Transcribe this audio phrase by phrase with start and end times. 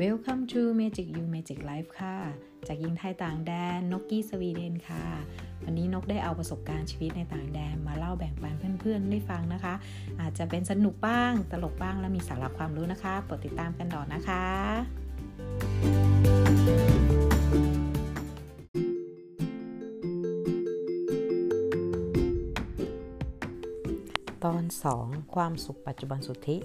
[0.00, 2.16] Welcome to Magic You Magic Life ค่ะ
[2.66, 5.04] จากยิงไทยต่างแดนนกกี้สวีเดนค่ะ
[5.64, 9.74] วันนี้นกได้เอาประสบการณ์ชีวิตในต่างแดนมาเล่าแบ่งปันเพื่อนๆได้ฟังนะคะ
[10.20, 14.44] อาจจะเป็นสนุกบ้าง ตลกบ้างและมีสาระความรู้นะคะโปรดติดตามกันต่อนะคะ
[24.44, 24.64] ตอน
[24.98, 26.56] 2 ความสุขปัจจุบันสุทธิ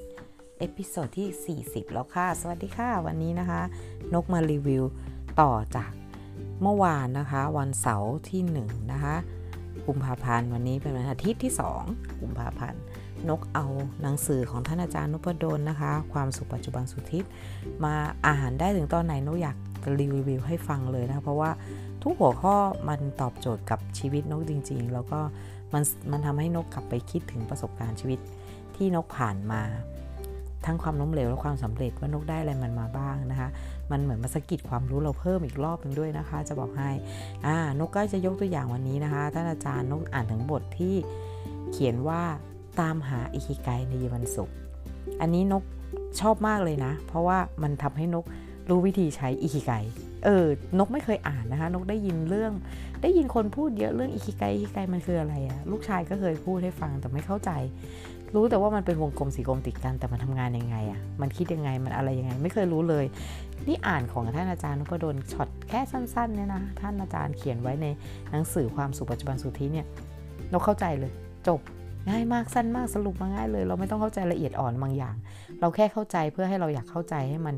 [0.60, 3.62] episode ที่ 40 แล้วค่ะ สวัสดีค่ะ วันนี้นะคะ
[4.14, 4.84] นกมารีวิว
[5.42, 5.92] ต่อจาก
[6.62, 9.16] เมื่อวานนะคะ วันเสาร์ที่1นะคะ
[9.88, 11.54] กุมภาพันธ์วันนี้เป็นวันอาทิตย์ที่
[11.86, 12.82] 2 กุมภาพันธ์
[13.30, 13.66] นกเอา
[14.02, 17.20] หนังสือของท่านอาจารย์นพดลนะคะ ความสุขปัจจุบันสุทธิ
[17.86, 17.96] มา
[18.28, 19.58] อ่านได้ถึงตอนไหนนกอยาก
[20.00, 21.52] รีวิวให้ฟังเลยนะเพราะว่า
[22.04, 22.56] ทุกหัวข้อ
[22.90, 25.20] มันตอบโจทย์กับชีวิตนกจริง ๆ แล้วก็
[25.74, 28.20] มันมันทำให้นกกลับไปคิดถึงประสบการณ์ชีวิต
[28.76, 29.62] ที่นกผ่านมา
[30.66, 33.50] ทั้งความล้มเหลวและความสำเร็จว่านกได้อะไรมันมาบ้างนะคะ
[33.92, 36.90] มันเหมือนมาสกิดความรู้เราเพิ่มอีกรอบหนึ่งด้วยนะคะ จะบอกให้
[37.46, 40.96] อ่านกก็จะยกตัวอย่างวันนี้นะคะท่านอาจารย์นกอ่านถึงบทที่
[41.72, 42.22] เขียนว่า
[42.80, 44.56] ตามหาอิคิไกในวันศุกร์
[45.22, 45.64] อันนี้นก
[46.20, 48.26] ชอบมากเลยนะ เพราะว่ามันทำให้นก
[48.70, 49.72] รู้วิธีใช้อิคิไก
[50.26, 50.46] เออ
[50.80, 52.54] นกไม่เคยอ่านนะคะ นกได้ยินเรื่อง
[53.02, 57.52] ได้ยินคนพูดเยอะเรื่องอิคิไกอิคิไกมันคืออะไรอะลูกชายก็เคยพูดให้ฟังแต่ไม่เข้าใจ
[58.36, 63.06] รู้แต่ว่ามันเป็นวงกลมสีกลมติดกันแต่มันทำงานยังไงอะมันคิดยังไงมันอะไรยังไง ไม่เคยรู้เลย
[63.68, 67.88] นี่อ่านของท่านอาจารย์นพดลช็อตแค่สั้นๆเนี่ยนะท่านอาจารย์เขียนไว้ใน
[68.32, 69.86] หนังสือความสุขปัจจุบันสุทธิเนี่ย
[70.52, 71.12] นกเข้าใจเลย
[71.48, 71.60] จบ
[72.10, 75.16] ง่ายมากสั้นมากสรุปมาง่ายเลย เราไม่ต้องเข้าใจละเอียดอ่อนบางอย่าง
[75.60, 77.56] เราแค่เข้าใจเพื่อให้เราอยากเข้าใจให้มัน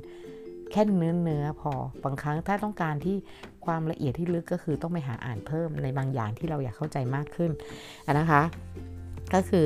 [0.71, 1.71] แค่เนื้อเนื้อพอ
[2.03, 3.15] บางครั้งถ้าต้องการที่
[3.65, 7.51] ความละเอียดที่ลึกก็คือต้องไปหาอ่านเพิ่มในบางอย่างที่เราอยากเข้าใจมากขึ้น
[8.19, 8.41] นะคะ
[9.33, 9.65] ก็คือ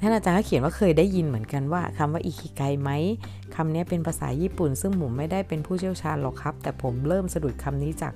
[0.00, 2.90] ท่านอาจารย์ก็เขียนว่าเคยได้ยินเหมือนกันว่าคำว่าอิคิไกไหม
[3.54, 8.12] คำนี้เป็นภาษาญี่ปุ่น ซึ่งผมไม่ได้เป็นผู้เชี่ยวชาญหรอกครับ แต่ผมเริ่มสะดุดคำนี้จาก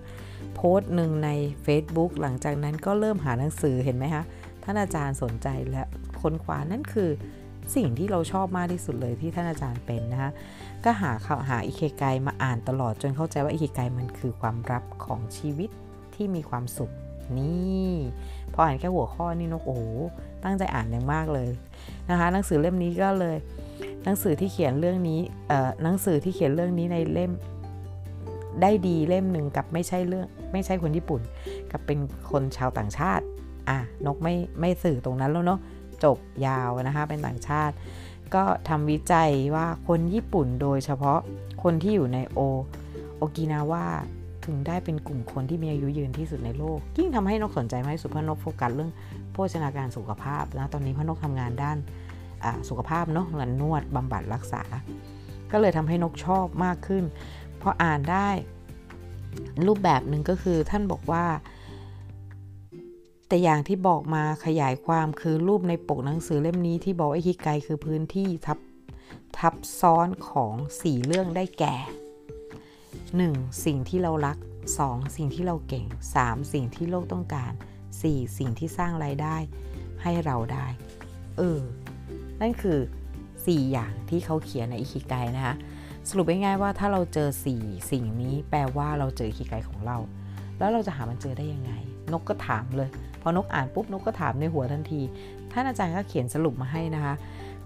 [0.54, 1.30] โพสต์หนึ่งใน
[1.66, 4.24] Facebook หลังจากนั้นก็เริ่มหาหนังสือเห็นไหมคะ
[4.64, 5.82] ท่านอาจารย์สนใจและ
[6.20, 7.10] ค้นคว้านั่นคือ
[7.76, 10.30] สิ่งที่เราชอบมากที่สุดเลยที่ท่านอาจารย์เป็นนะคะ
[10.84, 11.12] ก็หา
[11.48, 15.70] หาอิเคไกมาอ่านตลอดจนเข้าใจว่าอิเคไกมันคือความรับของชีวิต
[16.14, 16.92] ที่มีความสุข
[17.38, 17.92] นี่
[18.52, 19.78] พออ่านแค่หัวข้อนี่นกโอ้
[20.44, 21.50] ตั้งใจอ่านอย่างมากเลย
[22.10, 23.36] นะคะหนังสือเล่มนี้ก็เลย
[24.04, 27.32] หนังสือที่เขียนเรื่องนี้เอ่อหนังสือที่เขียนเรื่องนี้ในเล่ม
[28.62, 31.20] ได้ดีเล่มหนึ่งกับไม่ใช่เรื่องไม่ใช่คนญี่ปุ่น
[31.70, 31.98] กับเป็น
[32.30, 33.24] คนชาวต่างชาติ
[33.68, 35.60] อะนกไม่ไม่สื่อตรงนั้นแล้วเนาะ
[36.04, 37.74] จบยาวนะคะเป็นต่างชาติ
[38.34, 41.20] ก็ทำวิจัยว่าคนญี่ปุ่นโดยเฉพาะ
[41.62, 42.40] คนที่อยู่ในโอ
[43.16, 43.86] โอกินาว่า
[44.46, 48.92] ถึงได้เป็นกลุ่มคนที่มีอายุยืนที่สุดในโลก ยิ่งทำให้นกสนใจมากสุดเพราะนกโฟกัสเรื่อง
[49.32, 51.78] โภชนาการสุขภาพนะตอนนี้พนกทำงานด้าน
[52.68, 54.62] สุขภาพเนาะงานนวดบำบัดรักษา
[55.52, 57.04] ก็เลยทำให้นกชอบมากขึ้น
[57.62, 58.28] พออ่านได้
[59.66, 61.24] รูปแบบหนึ่งก็คือท่านบอกว่า
[63.28, 68.58] แต่อย่างที่บอกมาขยายความคือรูปในปกหนังสือเล่มนี้ที่บอกไอ้ฮิไกคือพื้นที่ทับ
[69.38, 71.76] ทับซ้อนของ4เรื่องได้แก่
[73.10, 73.64] 1.
[73.64, 74.36] สิ่งที่เรารัก
[74.76, 75.16] 2.
[75.16, 75.86] สิ่งที่เราเก่ง
[76.18, 76.52] 3.
[76.52, 77.52] สิ่งที่โลกต้องการ
[77.94, 78.38] 4.
[78.38, 79.36] สิ่งที่สร้างรายได้
[80.02, 80.66] ให้เราได้
[81.36, 81.60] เออ
[82.40, 82.78] นั่นคือ
[83.24, 85.54] 4 อย่างที่เขาเขียนในอิคิไกนะคะ
[86.08, 89.96] สรุปง่ายๆว่าถ้าเราเจอ 4 สิ่งนี้แปลว่าเราเจออิคิไกของเรา
[90.58, 91.72] แล้วเราจะหามันเจอได้ยังไง
[92.12, 92.88] นกก็ถามเลย
[93.20, 95.00] พอนกอ่านปุ๊บนกก็ถามในหัวทันที
[95.52, 97.14] ท่านอาจารย์ก็เขียนสรุปมาให้นะคะ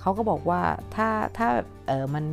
[0.01, 0.61] เขาก็บอกว่า
[0.95, 1.49] ถ้าถ้า
[1.87, 2.25] เออมัน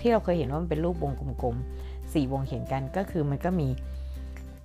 [0.00, 1.12] ที่เราเคยเห็นว่ามันเป็นรูปวง
[1.42, 1.73] กลมๆ
[2.14, 3.68] สี่วงเขียนกันก็คือมันก็มี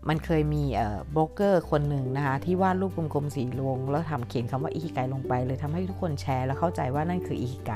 [0.10, 7.74] มันเคยมีเอ่อบล็อกเกอร์คนหนึ่งนะคะ ที่วาดรูปกลมๆสีวง แล้วทำเขียนคำว่าอีกิไกลงไปเลยทำให้ทุกคนแชร์ แล้วเข้าใจว่านั่นคืออีกิไก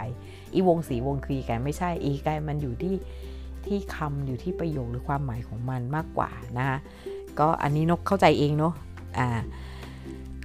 [0.53, 2.95] อีวงสีวงคืออีไกไม่ใช่อีกิไกมันอยู่ที่
[3.65, 6.77] ที่คำอยู่ที่ประโยคหรือความหมายของมันมากกว่านะคะ
[7.39, 8.73] ก็อันนี้นกเข้าใจเองเนาะ
[9.17, 9.29] อ่า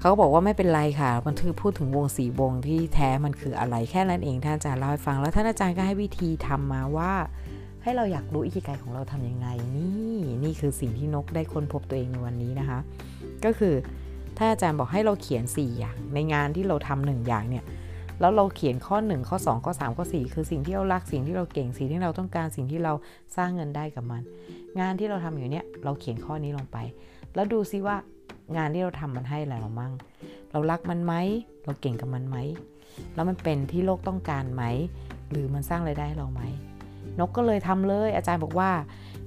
[0.01, 7.13] เขาก็บอกว่าไม่เป็นไรค่ะ มันคือพูดถึงวงสีวงที่แท้มันคืออะไรแค่นั้นเองท่านอาจารย์เล่าให้ฟังแล้วท่านอาจารย์ก็ให้วิธีทำมาว่า
[7.89, 12.79] ให้เราอยากรู้อิคิไกของเราทํำยังไง นี่นี่คือสิ่งที่นกได้ค้นพบตัวเองในวันนี้นะคะ
[13.45, 13.75] ก็คือ
[14.37, 17.65] ท่าอาจารย์บอกให้เราเขียน 4 อย่าง ในงานที่เราทำหนึ่งอย่างเนี่ย
[18.21, 22.93] แล้วเราเขียนข้อ 1 ข้อ 2 ข้อ 3 ข้อ 4 คือสิ่งที่เรารักสิ่งที่เราเก่งสิ่งที่เราต้องการสิ่งที่เรา
[23.37, 24.23] สร้างเงินได้กับมัน
[24.81, 26.77] งานที่เราทำอยู่เนี่ยเราเขียนข้อนี้ลงไป
[27.35, 27.97] แล้วดูซิว่า
[28.57, 29.93] งานที่เราทำมันให้อะไรเรามั่ง
[30.53, 31.15] เรารักมันไหม
[31.65, 32.37] เราเก่งกับมันไหม
[33.15, 34.65] แล้วมันเป็นที่โลกต้องการไหม
[35.31, 36.43] หรือมันสร้างไรายได้เราไหม
[37.19, 38.71] นกก็เลยทำเลย อาจารย์บอกว่า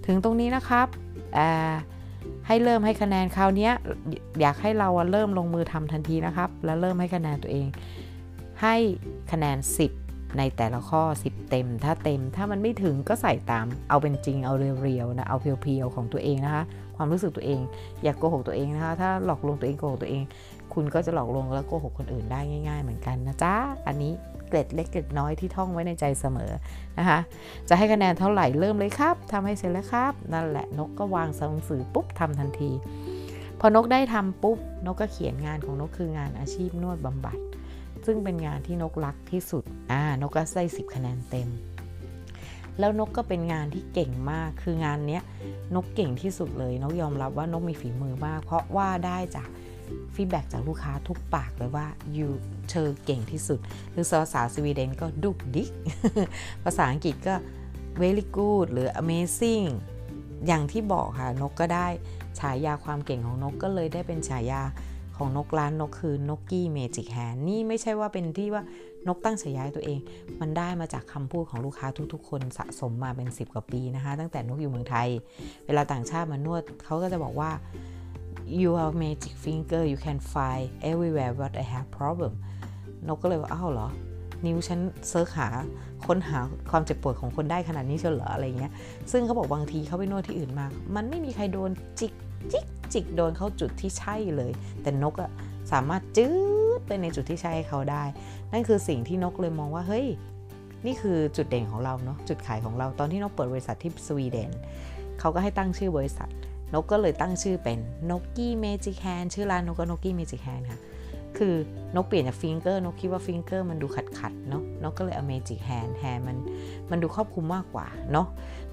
[0.05, 0.87] ถึงตรงนี้นะครับ
[2.47, 3.69] ให้เริ่มให้คะแนนคราวนี้
[4.41, 7.67] อยากให้เราเริ่มลงมือทำทันทีนะครับ แล้วเริ่มให้คะแนนตัวเอง
[8.61, 8.75] ให้
[9.31, 9.57] คะแนน
[9.97, 16.63] 10 ในแต่ละข้อ 10 เต็ม ถ้าเต็มถ้ามันไม่ถึงก็ใส่ตาม เอาเป็นจริงเอาเรียวๆนะเอาเพียวๆของตัวเองนะคะ
[16.95, 17.59] ความรู้สึกตัวเอง
[18.03, 20.23] อย่ากโกหกตัวเองนะคะ ถ้าหลอกลวงตัวเองโกหกตัวเอง
[20.73, 23.55] คุณก็จะหลอกลวงแล้วโกหกคนอื่นได้ง่าย ๆ เหมือนกันนะจ๊ะ
[23.87, 24.11] อันนี้
[24.51, 26.51] เกล็ดเล็กเกล็ดน้อยที่ท่องไว้ในใจเสมอ
[26.99, 27.19] นะคะ
[27.69, 32.71] จะให้คะแนนเท่าไหร่เริ่มเลยครับทำให้เสร็จแล้วครับ นั่นแหละนกก็วางหนังสือปุ๊บทำทันที
[33.59, 37.37] พอนกได้ทำปุ๊บนกก็เขียนงานของนกคืองานอาชีพนวดบำบัด
[38.05, 41.49] ซึ่งเป็นงานที่นกรักที่สุดอ่านกก็ได้สิบคะแนนเต็ม
[42.79, 45.23] แล้วนกก็เป็นงานที่เก่งมาก คืองานเนี้ย
[45.75, 49.49] นกเก่งที่สุดเลย นกยอมรับว่านกมีฝีมือมาก เพราะว่าได้จาก
[50.15, 52.29] ฟีดแบ็จากลูกค้าทุกปากเลยว่า you
[52.69, 53.59] เธอเก่งที่สุด
[53.91, 55.69] หรือภาษาสวีเดนก็ดุกดิก
[56.63, 57.35] ภาษาอังกฤษก็
[58.01, 59.67] very good หรือ amazing
[60.47, 61.87] อย่างที่บอกค่ะ นกก็ได้
[62.39, 64.61] ฉายาความเก่งของนกก็เลยได้เป็นฉายา
[65.17, 68.63] ของนกร้านนกคือนกกี้ Magic Hand นี่ไม่ใช่ว่าเป็นที่ว่า
[69.07, 69.99] นกตั้งฉายาตัวเอง
[70.41, 75.07] มันได้มาจากคำพูดของลูกค้าทุกๆ คนสะสมมาเป็น 10 กว่าปีนะคะ ตั้งแต่นกอยู่เมืองไทย
[75.65, 77.51] เวลาต่างชาติมานวดเขาก็จะบอกว่า
[78.59, 82.33] you have magic finger you can find everywhere that I have problem
[83.07, 83.87] นกก็เลยว่าอ้าวเหรอ
[84.45, 84.79] นิ้วฉัน
[85.09, 85.47] search หา
[86.05, 86.39] ค้นหา
[86.71, 88.71] ความเจ็บปวดของคนได้ขนาดนี้เชียวเหรออะไรเงี้ย
[89.11, 90.65] ซึ่งเขาบอกบางทีเขาไปนวดที่อื่นมา
[90.95, 92.13] มันไม่มีใครโดนจิก
[92.51, 94.51] จิกจิกโดนเข้าจุดที่ใช่เลย
[94.81, 95.29] แต่นกอะ
[95.71, 98.03] สามารถจี้ไปในจุดที่ใช่ให้เขาได้
[98.51, 100.05] นั่นคือสิ่งที่นกเลยมองว่าเฮ้ย
[100.85, 104.51] นี่คือจุดเด่นของเราเนาะจุดขายของเราตอนที่นกเปิดบริษัทที่สวีเดน
[105.19, 106.29] เขาก็ให้ตั้งชื่อบริษัท
[106.73, 107.79] นกก็เลยตั้งชื่อเป็น
[108.11, 110.79] นกกี้ Magic Hand ชื่อร้านนกก็นกกี้ Magic Hand ค่ะ
[111.37, 111.55] คือ
[111.95, 116.37] นกเปลี่ยนจาก finger นกคิดว่า finger มันดูขัดขัดเนาะนกก็เลยเอา magic hand hand มัน
[116.91, 118.27] มันดูครอบคลุมมากกว่าเนาะ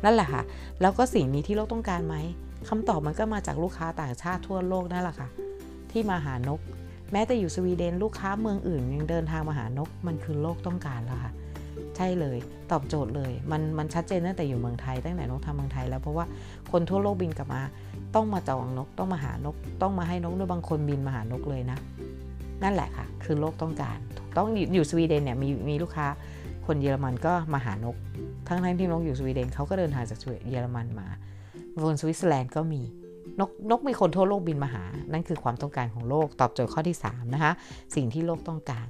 [0.05, 0.43] นั่นแหละค่ะ
[0.81, 2.17] แล้วก็สิ่งนี้ที่โลกต้องการไหม
[2.69, 5.29] คำตอบมันก็มาจากลูกค้าต่างชาติทั่วโลกนั่นแหละค่ะ
[5.91, 6.61] ที่มาหานก
[7.13, 11.33] แม้แต่อยู่สวีเดนลูกค้าเมืองอื่นยังเดินทางมาหานกมันคือโลกต้องการแล้วค่ะ
[11.97, 12.39] ใช่เลย
[12.71, 16.25] ตอบโจทย์เลย มันมันชัดเจนตั้งแต่อยู่เมืองไทยตั้งแต่นกทำเมืองไทยแล้วเพราะว่า
[16.73, 17.63] คนทั่วโลกบินกลับมา
[18.15, 21.79] ต้องมาจองนกต้องมาหานก ต้องมาให้นกด้วยบางคนบินมาหานกเลยนะ
[22.63, 23.99] นั่นแหละค่ะ คือโลกต้องการ
[24.37, 26.07] ต้องอยู่สวีเดนเนี่ยมีมีลูกค้า
[26.67, 27.97] คนเยอรมันก็มาหานก
[28.49, 30.19] ทั้งทั้งที่นกอยู่สวีเดนเขาก็เดินทางจาก
[30.49, 31.09] เยอรมันมา
[31.85, 32.83] คนสวิตเซอร์แลนด์ก็มี
[33.41, 37.53] นกนกมีคนทั่วโลกบินมาหา นั่นคือความต้องการของโลกตอบโจทย์ข้อที่ 3 นะคะ
[37.95, 38.87] สิ่งที่โลกต้องการ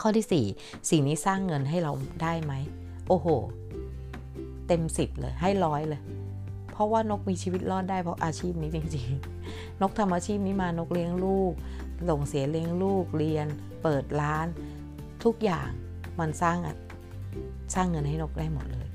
[0.00, 1.92] ข้อที่ 4 สิ่งนี้สร้างเงินให้เรา
[2.22, 2.52] ได้ไหม
[3.08, 3.26] โอ้โห
[4.68, 6.00] เต็ม 10 เลยให้ร้อยเลย
[6.74, 11.52] เพราะว่านกมีชีวิตรอดได้เพราะอาชีพนี้จริงๆ นกทำอาชีพนี้มานกเลี้ยงลูก
[12.10, 13.46] ส่งเสียเลี้ยงลูกเรียน
[13.82, 14.46] เปิดร้าน
[15.24, 15.68] ทุกอย่าง
[16.20, 16.56] มันสร้าง
[17.74, 18.88] สร้างเงินให้นกได้หมดเลย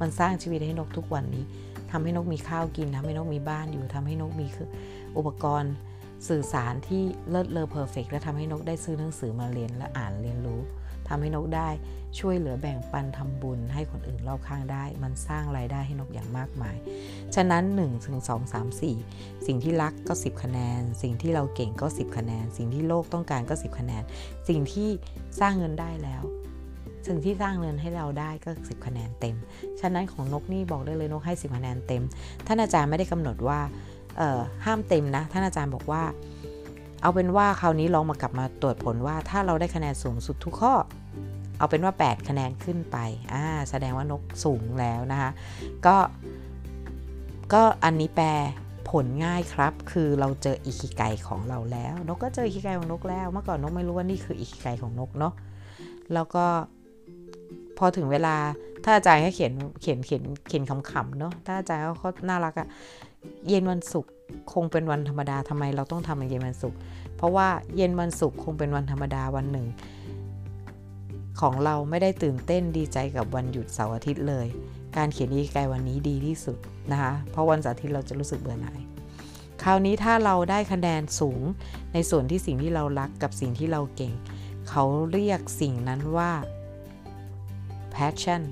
[0.00, 1.44] มันสร้างชีวิตให้นกทุกวันนี้
[1.90, 4.46] ทำให้นกมีข้าวกินทำให้นกมีบ้านอยู่ทำให้นกมี
[5.16, 5.74] อุปกรณ์
[6.28, 10.60] สื่อสารที่เลิศเลอเพอร์เฟกและทำให้นกได้ซื้อหนังสือมาเรียนและอ่านเรียนรู้
[11.08, 11.68] ทำให้นกได้
[12.18, 16.76] ช่วยเหลือแบ่งปันทำบุญให้คนอื่นรอบข้างได้ มันสร้างรายได้ให้นกอย่างมากมาย
[17.34, 18.66] ฉะนั้น 1 ถึง 2 3
[19.00, 24.02] 4 สิ่งที่รักก็ 10 คะแนน สิ่งที่เราเก่งก็ 10 คะแนน สิ่งที่โลกต้องการก็ 10 คะแนน
[24.48, 24.88] สิ่งที่
[25.40, 26.22] สร้างเงินได้แล้ว
[27.06, 29.36] สิ่งที่สร้างเงินให้เราได้ก็ 10 คะแนนเต็ม
[29.80, 32.02] ฉะนั้นของนกนี่บอกได้เลยนกให้ 10 คะแนนเต็ม
[32.46, 33.58] ท่านอาจารย์ไม่ได้กำหนดว่า
[34.64, 36.02] ห้ามเต็มนะ ท่านอาจารย์บอกว่า
[37.04, 40.74] เอาเป็นว่าคราวนี้ลองมากลับมาตรวจผลว่าถ้าเราได้คะแนนสูงสุดทุกข้อ
[41.58, 42.96] เอาเป็นว่า 8 คะแนนขึ้นไป
[43.32, 45.30] อ่าแสดงว่านกสูงแล้วนะคะ
[45.86, 45.96] ก็
[47.52, 48.28] ก็อันนี้แปล
[48.90, 55.34] ผลง่ายครับ คือเราเจออิคิไกของเราแล้ว นกก็เจออิคิไกของนกแล้ว เมื่อก่อนนกไม่รู้ว่านี่คืออิคิไกของนกเนาะ
[56.14, 56.44] แล้วก็
[57.78, 58.36] พอถึงเวลา
[58.84, 62.68] ถ้าอาจารย์ให้เขียนเขียนเขียนเขียนคำๆเนาะถ้าอาจารย์เขาน่ารักอะ
[63.48, 64.12] เย็นวันศุกร์
[64.52, 66.78] คงเป็นวันธรรมดาทำไมเราต้องทำในเย็นวันศุกร์
[67.16, 69.66] เพราะว่าเย็นวันศุกร์คงเป็นวันธรรมดาวันหนึ่ง
[71.40, 74.46] ของเราไม่ได้ตื่นเต้นดีใจกับวันหยุดเสาร์อาทิตย์เลย
[74.96, 76.58] การเขียนอีกายวันนี้ดีที่สุด
[76.92, 78.80] นะคะเพราะวันเสาร์อาทิตย์เราจะรู้สึกเบื่อหน่าย
[79.62, 81.40] คราวนี้ถ้าเราได้คะแนนสูง
[81.92, 84.12] ในส่วนที่สิ่งที่เรารักกับสิ่งที่เราเก่ง
[84.68, 86.32] เขาเรียกสิ่งนั้นว่า
[87.94, 88.42] passion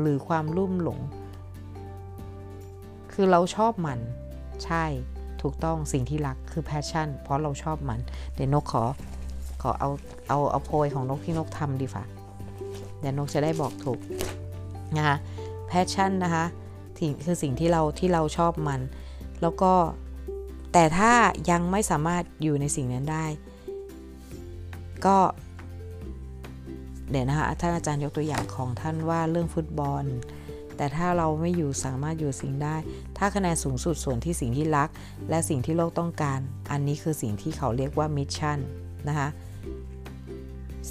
[0.00, 1.00] หรือความรุ่มหลง
[3.12, 4.00] คือเราชอบมัน
[4.66, 4.84] ใช่
[5.42, 8.00] ถูกต้องสิ่งที่รักคือ passion เพราะเราชอบมัน
[8.34, 8.82] เดี๋ยวนกขอ
[9.62, 9.90] ขอเอา
[10.28, 12.04] เอาเอาโพยของนกที่นกทำดีฝ่า
[13.00, 14.00] เดี๋ยวนกจะได้บอกถูก
[14.96, 15.16] นะคะ
[15.70, 16.44] passion นะคะ
[17.24, 18.80] คือสิ่งที่เราที่เราชอบมัน
[19.42, 19.72] แล้วก็
[20.72, 21.12] แต่ถ้า
[21.50, 23.26] ยังไม่สามารถอยู่ในสิ่งนั้นได้
[25.06, 25.18] ก็
[27.10, 30.04] เดี๋ยวนะคะท่านอาจารย์ยกตัวอย่างของท่านว่าเรื่องฟุตบอล
[30.80, 32.76] แต่ถ้าเราไม่อยู่สามารถอยู่สิ่งได้
[33.18, 34.88] ถ้าคะแนนสูงสุดส่วนที่สิ่งที่รัก
[35.28, 38.58] และสิ่งที่โลกต้องการ อันนี้คือสิ่งที่เขาเรียกว่ามิชชั่น
[39.08, 39.28] นะคะ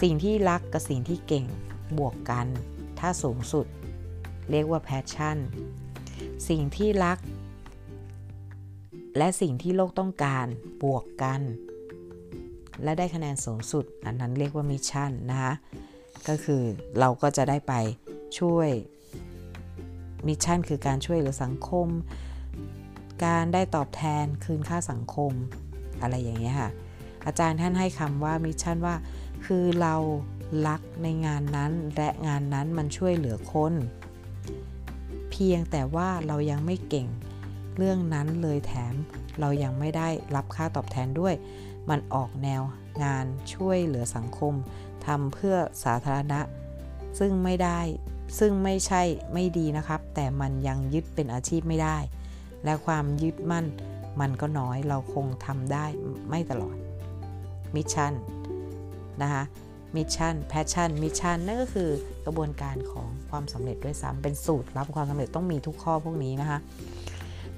[0.01, 1.45] สิ่งที่รักกับสิ่งที่เก่ง
[1.97, 2.47] บวกกัน
[2.99, 3.65] ถ้าสูงสุด
[4.51, 5.37] เรียกว่า passion
[6.49, 7.17] สิ่งที่รัก
[9.17, 10.45] และสิ่งที่โลกต้องการ
[10.83, 11.41] บวกกัน
[12.83, 15.53] และได้คะแนนสูงสุด อันนั้นเรียกว่า mission นะคะ
[16.27, 16.63] ก็คือ
[16.99, 17.73] เราก็จะได้ไป
[18.39, 18.69] ช่วย
[20.27, 21.87] mission คือการช่วยเหลือสังคม
[23.25, 25.31] การได้ตอบแทนคืนค่าสังคม
[26.01, 26.69] อะไรอย่างเงี้ยค่ะ
[27.25, 28.95] อาจารย์ท่านให้คำว่า mission ว่า
[29.45, 29.95] คือเรา
[30.67, 33.73] รักในงานนั้น และงานนั้นมันช่วยเหลือคน
[35.31, 37.07] เพียงแต่ว่าเรายังไม่เก่ง
[37.77, 38.93] เรื่องนั้นเลยแถม
[39.39, 41.33] เรายังไม่ได้รับค่าตอบแทนด้วย
[41.89, 42.61] มันออกแนว
[43.03, 44.53] งานช่วยเหลือสังคม
[45.05, 46.39] ทำเพื่อสาธารณะ
[47.19, 47.79] ซึ่งไม่ได้
[48.37, 49.01] ซึ่งไม่ใช่
[49.33, 51.97] ไม่ดีนะครับ แต่มันยังยึดเป็นอาชีพไม่ได้
[52.63, 53.65] และความยึดมั่น
[54.21, 55.85] มันก็น้อยเราคงทำได้
[56.29, 56.75] ไม่ตลอด
[57.75, 58.13] mission
[59.21, 59.43] นะคะ
[59.95, 61.89] mission passion mission นั่นก็คือ
[62.25, 66.59] กระบวนการของความสำเร็จด้วยซ้ำเป็นสูตรลับความสำเร็จต้องมีทุกข้อพวกนี้นะคะ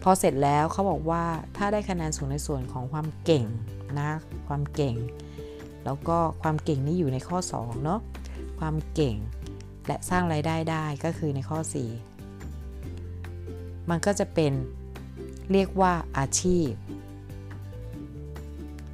[0.04, 1.24] พอเสร็จแล้วเขาบอกว่า
[1.58, 3.46] ถ้าได้คะแนนสูงในส่วนของความเก่ง
[4.00, 4.12] นะ
[4.48, 4.96] ความเก่ง
[5.86, 8.00] แล้วก็ความเก่งนี่อยู่ในข้อ2เนาะ
[8.60, 9.16] ความเก่ง
[9.92, 11.60] และสร้างรายได้ได้ก็คือในข้อ
[12.34, 14.54] 4 มันก็จะเป็น
[15.52, 16.70] เรียกว่าอาชีพ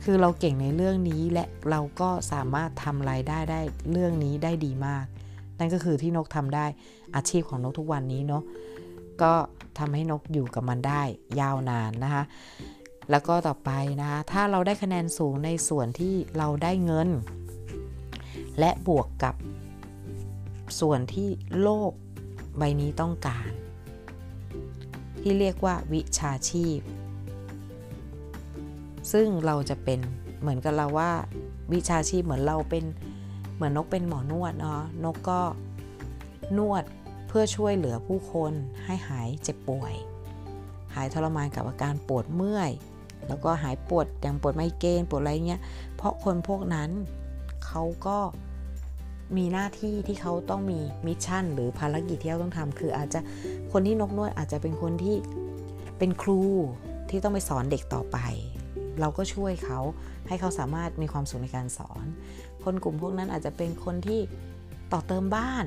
[0.03, 3.59] คือเราเก่งในเรื่องนี้และเราก็สามารถทำรายได้ได้
[3.91, 5.05] เรื่องนี้ได้ดีมาก
[5.59, 6.65] นั่นก็คือที่นกทำได้
[7.15, 8.43] อาชีพของนกทุกวันนี้เนาะ
[9.21, 9.33] ก็
[9.79, 11.01] ทำให้นกอยู่กับมันได้
[11.39, 12.23] ยาวนานนะคะ
[13.11, 17.09] แล้วก็ต่อไปนะคะถ้าเราได้คะแนนสูงในส่วนที่เราได้เงิน
[18.59, 19.35] และบวกกับ
[20.79, 21.29] ส่วนที่
[21.62, 21.91] โลก
[22.57, 23.50] ใบนี้ต้องการ
[25.21, 26.79] ที่เรียกว่าวิชาชีพ
[29.12, 30.00] ซึ่งเราจะเป็น
[30.39, 31.12] เหมือนกับเราว่า
[31.74, 32.83] วิชาชีพเหมือนเราเป็น
[33.55, 35.41] เหมือนนกเป็นหมอนวดเนาะนกก็
[36.57, 36.83] นวด
[37.27, 38.53] เพื่อช่วยเหลือผู้คน
[38.86, 39.93] ให้หายเจ็บป่วย
[40.95, 42.71] หายทรมานกับอาการปวดเมื่อย
[43.27, 45.62] แล้วก็หายปวดอย่างปวดไมเกรนปวดอะไรเงี้ย
[45.95, 46.89] เพราะคนพวกนั้น
[47.65, 48.17] เขาก็
[49.36, 53.19] มีหน้าที่ที่เขาต้องมีมิชชั่น หรือภารกิจที่เขาต้องทำคืออาจจะ
[53.72, 55.15] คนที่นกนวดอาจจะเป็นคนที่
[55.98, 56.41] เป็นครู
[57.10, 58.17] ที่ต้องไปสอนเด็กต่อไป
[59.00, 59.79] เราก็ช่วยเขา
[60.27, 62.05] ให้เขาสามารถมีความสุขในการสอน
[62.63, 64.19] คนกลุ่มพวกนั้นอาจจะเป็นคนที่
[64.91, 65.65] ต่อเติมบ้าน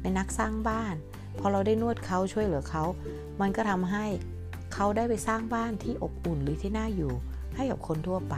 [0.00, 0.94] เป็นนักสร้างบ้าน
[1.38, 2.84] พอเราได้นวดเขาช่วยเหลือเขา
[3.40, 4.06] มันก็ทำให้
[4.74, 7.12] เขาได้ไปสร้างบ้านที่อบอุ่นหรือที่น่าอยู่
[7.56, 8.36] ให้กับคนทั่วไป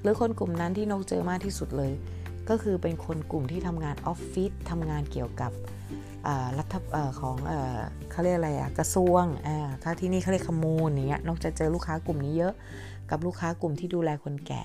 [0.00, 1.92] หรือคนกลุ่มนั้นที่นกเจอมากที่สุดเลย
[2.48, 5.52] ก็คือเป็นคนกลุ่มที่ทำงานออฟฟิศทำงานเกี่ยวกับ
[6.58, 6.74] รัฐ
[7.20, 7.36] ของ
[8.10, 9.24] เขาเรียกอะไรอะกระทรวง
[9.82, 12.54] ถ้าที่นี่เขาเรียกขมูลอย่างเงี้ยนอกจะเจอลูกค้ากลุ่มนี้เยอะ
[13.10, 14.62] กับลูกค้ากลุ่มที่ดูแลคนแก่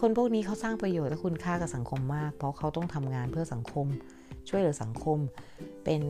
[0.00, 3.86] คนพวกนี้เขาสร้างประโยชน์และคุณค่ากับสังคมมาก เพราะเขาต้องทำงานเพื่อสังคม
[4.48, 5.18] ช่วยเหลือสังคม
[5.84, 6.02] เป็น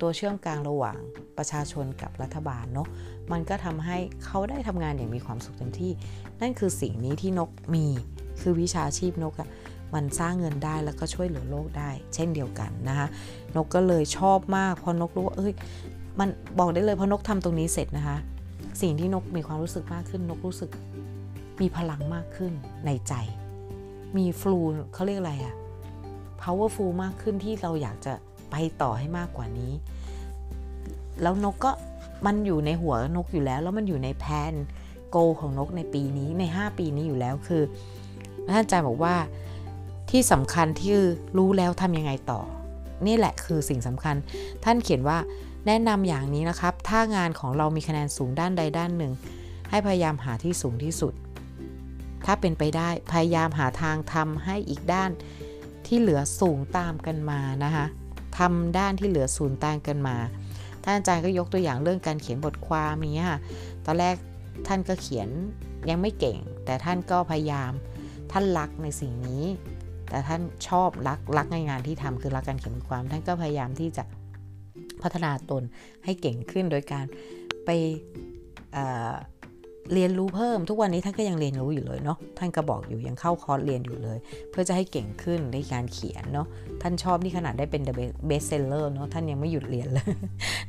[0.00, 0.96] ตัวเชื่อมกลางระหว่าง
[1.38, 2.88] ประชาชนกับรัฐบาลเนาะ
[3.32, 5.92] มันก็ทำให้เขาได้ทำงานอย่างมีความสุขเต็มที่
[6.40, 7.86] นั่นคือสิ่งนี้ที่นกมี
[8.40, 9.48] คือวิชาชีพนกอะ
[9.94, 13.06] มันสร้างเงินได้แล้วก็ช่วยเหลือโลกได้ เช่นเดียวกันนะคะ
[13.56, 15.52] นกก็เลยชอบมากพอนกรู้ว่าเอ้ย
[16.18, 16.28] มัน
[16.58, 18.16] บอกได้เลยพอนกทำตรงนี้เสร็จนะคะ
[18.82, 20.70] สิ่งที่นกมีความรู้สึกมากขึ้น นกรู้สึก
[21.60, 22.52] มีพลังมากขึ้น
[22.86, 23.14] ในใจ
[24.16, 24.58] มีฟลู
[24.94, 25.54] เขาเรียกอะไรอะ
[26.42, 28.12] powerful มากขึ้นที่เราอยากจะ
[28.50, 29.72] ไปต่อให้มากกว่านี้
[31.22, 31.70] แล้วนกก็
[32.26, 34.52] มันอยู่ในหัวนกอยู่แล้ว แล้วมันอยู่ในแผน
[35.10, 37.62] โกของนกในปีนี้ใน 5 ปีนี้อยู่แล้วคือ
[38.46, 39.14] ท่านอาจารย์บอกว่า
[40.10, 40.94] ที่สำคัญที่
[41.36, 42.40] รู้แล้วทำยังไงต่อ
[43.06, 44.16] นี่แหละคือสิ่งสำคัญ
[44.64, 45.18] ท่านเขียนว่า
[45.66, 49.12] แนะนำอย่างนี้นะครับ ถ้างานของเรามีคะแนนสูงด้านใดด้านหนึ่ง
[49.70, 51.12] ให้พยายามหาที่สูงที่สุด
[52.24, 55.10] ถ้าเป็นไปได้พยายามหาทางทำให้อีกด้าน
[55.86, 57.86] ที่เหลือสูงตามกันมานะคะ
[58.38, 60.16] ทำด้านที่เหลือศูนย์ตามกันมา
[60.82, 63.40] ท่านอาจารย์ก็ยกตัวอย่างเรื่องการเขียนบทความนี้ค่ะ
[63.86, 64.14] ตอนแรก
[64.66, 65.28] ท่านก็เขียน
[65.88, 67.72] ยังไม่เก่ง แต่ท่านก็พยายาม
[68.32, 69.44] ท่านรักในสิ่งนี้
[70.08, 74.04] แต่ท่านชอบรักรักในงานที่ทำคือรักการเขียนบทความ ท่านก็พยายามที่จะ
[75.02, 75.62] พัฒนาตน
[76.04, 77.04] ให้เก่งขึ้นโดยการ
[77.64, 77.70] ไป
[78.72, 84.18] เเรียนรู้เพิ่มทุกวันนี้ท่านก็ยังเรียนรู้อยู่เลยเนาะท่านก็บอกอยู่ยังเข้าคอร์สเรียนอยู่เลย
[84.50, 86.46] เพื่อจะให้เก่งขึ้นในการเขียนเนาะ
[86.82, 87.82] ท่านชอบนี่ขนาดได้เป็น
[88.26, 90.06] เบสเซลเลอร์เนาะท่านยังไม่หยุดเรียนเลย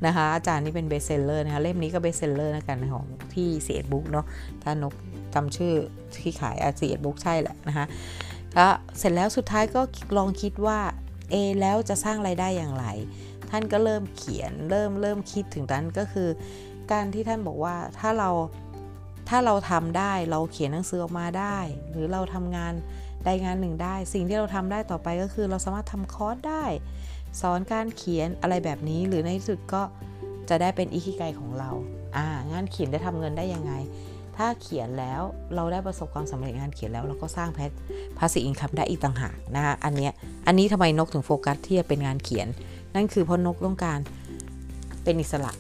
[0.06, 4.26] นะคะ อาจารย์นี่เป็นเบสเซลเลอร์นะคะเล่มนี้ก็เบสเซลเลอร์นะกันของที่เสียบุ๊กเนาะ
[4.64, 4.94] ท่านนก
[5.34, 5.74] จำชื่อ
[6.18, 9.82] ที่ขายอาเสียบุ๊กใช่แหละนะคะ็เสร็จแล้วสุดท้ายก็
[10.18, 10.80] ลองคิดว่า
[11.32, 12.86] เอแล้วจะสร้างไรายได้อย่างไร
[13.50, 16.30] ท่านก็เริ่มเขียนเริ่มเริ่มคิดถึงนั้นก็คือ
[16.92, 18.30] การที่ท่านบอกว่าถ้าเรา
[19.30, 21.58] ถ้าเราทำได้เราเขียนหนังสือออกมาได้
[21.92, 22.74] หรือเราทำงาน
[23.26, 26.66] ใดงานหนึ่งได้ สิ่งที่เราทำได้ต่อไปก็คือเราสามารถทำคอร์สได้
[27.42, 29.82] สอนการเขียนอะไรแบบนี้ หรือในที่สุดก็
[30.50, 31.70] จะได้เป็นอิคิไกของเรา
[32.16, 33.74] อ่างานเขียนได้ทำเงินได้ยังไง
[34.38, 35.22] ถ้าเขียนแล้ว
[35.56, 37.72] เราได้ประสบความสำเร็จงานเขียนแล้วเราก็สร้างแพท
[38.20, 40.12] ภาษีอินคัมได้อีกต่างหากนะคะอันเนี้ย
[40.48, 42.48] อันนี้ทำไมนกถึงโฟกัสที่จะเป็นงานเขียน
[42.96, 44.00] นั่นคือเพราะนกต้องการ
[45.04, 45.52] เป็นอิสระ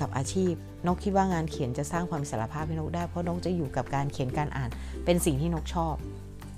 [0.00, 0.52] กับอาชีพ
[0.86, 4.70] นกคิดว่างานเขียนจะสร้างความอิสระภาพให้นกได้ เพราะนกจะอยู่กับการเขียนการอ่าน
[5.04, 5.94] เป็นสิ่งที่นกชอบ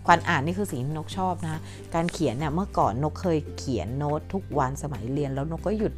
[0.08, 1.60] การอ่านนี่คือสิ่งที่นกชอบนะคะ
[1.94, 5.92] การเขียนเนี่ยเมื่อก่อนนกเคยเขียนโน้ตทุกวันสมัยเรียนแล้วนกก็หยุด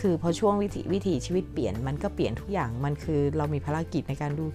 [0.00, 4.46] คือพอช่วงวิถีวิถีชีวิตเปลี่ยนมันก็เปลี่ยนทุกอย่างมันคือเรามีภารกิจในการดู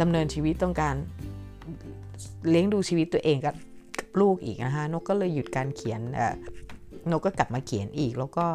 [0.00, 0.94] ดำเนินชีวิตต้องการ
[2.48, 3.54] เลี้ยงดูชีวิตตัวเองกับ
[4.20, 6.00] ลูกอีกนะคะนกก็เลยหยุดการเขียน
[7.12, 8.46] นกก็กลับมาเขียนอีกแล้วก็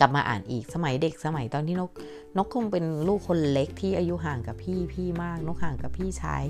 [0.00, 1.90] กลับมาอ่านอีกสมัยเด็กสมัยตอนที่นก
[2.36, 6.42] นกคงเป็นลูกคนเล็กที่อายุห่างกับพี่พี่มากนกห่างกับพี่ชาย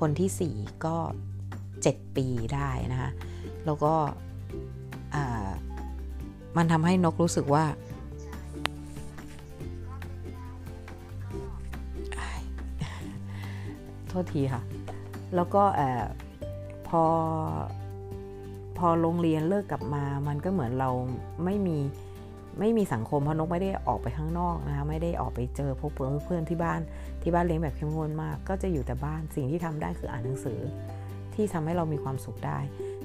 [0.00, 0.96] คนที่ 4 ก็
[1.56, 3.10] 7 ปีได้นะคะ
[3.66, 3.94] แล้วก็
[6.56, 7.64] มันทำให้นกรู้สึกว่า
[14.10, 14.62] โทษทีค่ะ
[15.34, 15.62] แล้วก็
[16.88, 17.02] พอ
[18.78, 20.90] พอโรงเรียนเลิกกลับมา มันก็เหมือนเรา
[21.44, 21.78] ไม่มี
[22.60, 26.80] ไม่มีสังคมเพราะนกไม่ได้ออกไปข้างนอกนะคะไม่ได้ออกไปเจอพบเพื่อนเพื่อนที่บ้าน
[27.22, 30.60] ที่บ้านเลี้ยงแบบเข้มงวดมาก ก็จะอยู่แต่บ้านสิ่งที่ทำได้คืออ่านหนังสือ
[31.34, 32.58] ที่ทำให้เรามีความสุขได้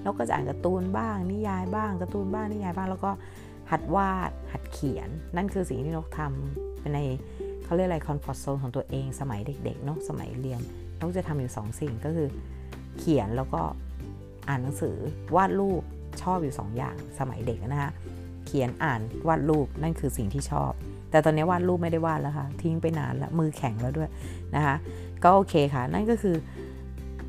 [0.04, 3.12] นกก็จะอ่านการ์ตูนบ้าง นิยายบ้างการ์ตูนบ้างนิยายบ้าง แล้วก็
[3.72, 7.00] หัดวาดหัดเขียน นั่นคือสิ่งที่นกทำใน
[7.66, 10.62] เขาเรียกอะไรคอนฟอร์ทโซนของตัวเองสมัยเด็กๆเนาะสมัยเรียน
[11.06, 12.28] นกจะทำอยู่2สสิ่งก็คือ
[12.98, 13.62] เขียนแล้วก็
[14.48, 14.96] อ่านหนังสือ
[15.36, 15.82] วาดรูป
[16.22, 17.92] ชอบอยู่2อย่างสมัยเด็กนะคะ
[18.46, 20.72] เขียนอ่านวาดรูปนั่นคือสิ่งที่ชอบ
[21.12, 24.10] แต่ตอนนี้วาดรูปไม่ได้วาดแล้วค่ะทิ้งไปนานแล้วมือแข็งแล้วด้วย
[24.56, 24.76] นะคะ
[25.24, 26.36] ก็โอเคค่ะ นั่นก็คือ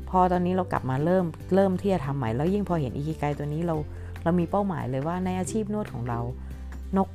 [0.09, 3.75] พอตอนนี้เรากลับมาเริ่มเริ่มที่จะทำใหม่แล้วยิ่งพอเห็นอีคิไกตัวนี้เรา
[4.23, 6.19] เรามีเป้าหมายเลยว่าในอาชีพนวดของเรา
[6.97, 7.09] นก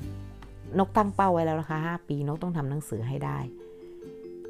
[0.79, 3.39] นกตั้งเป้าไว้แล้วนะคะ5ปีนกต้องทำหนังสือให้ได้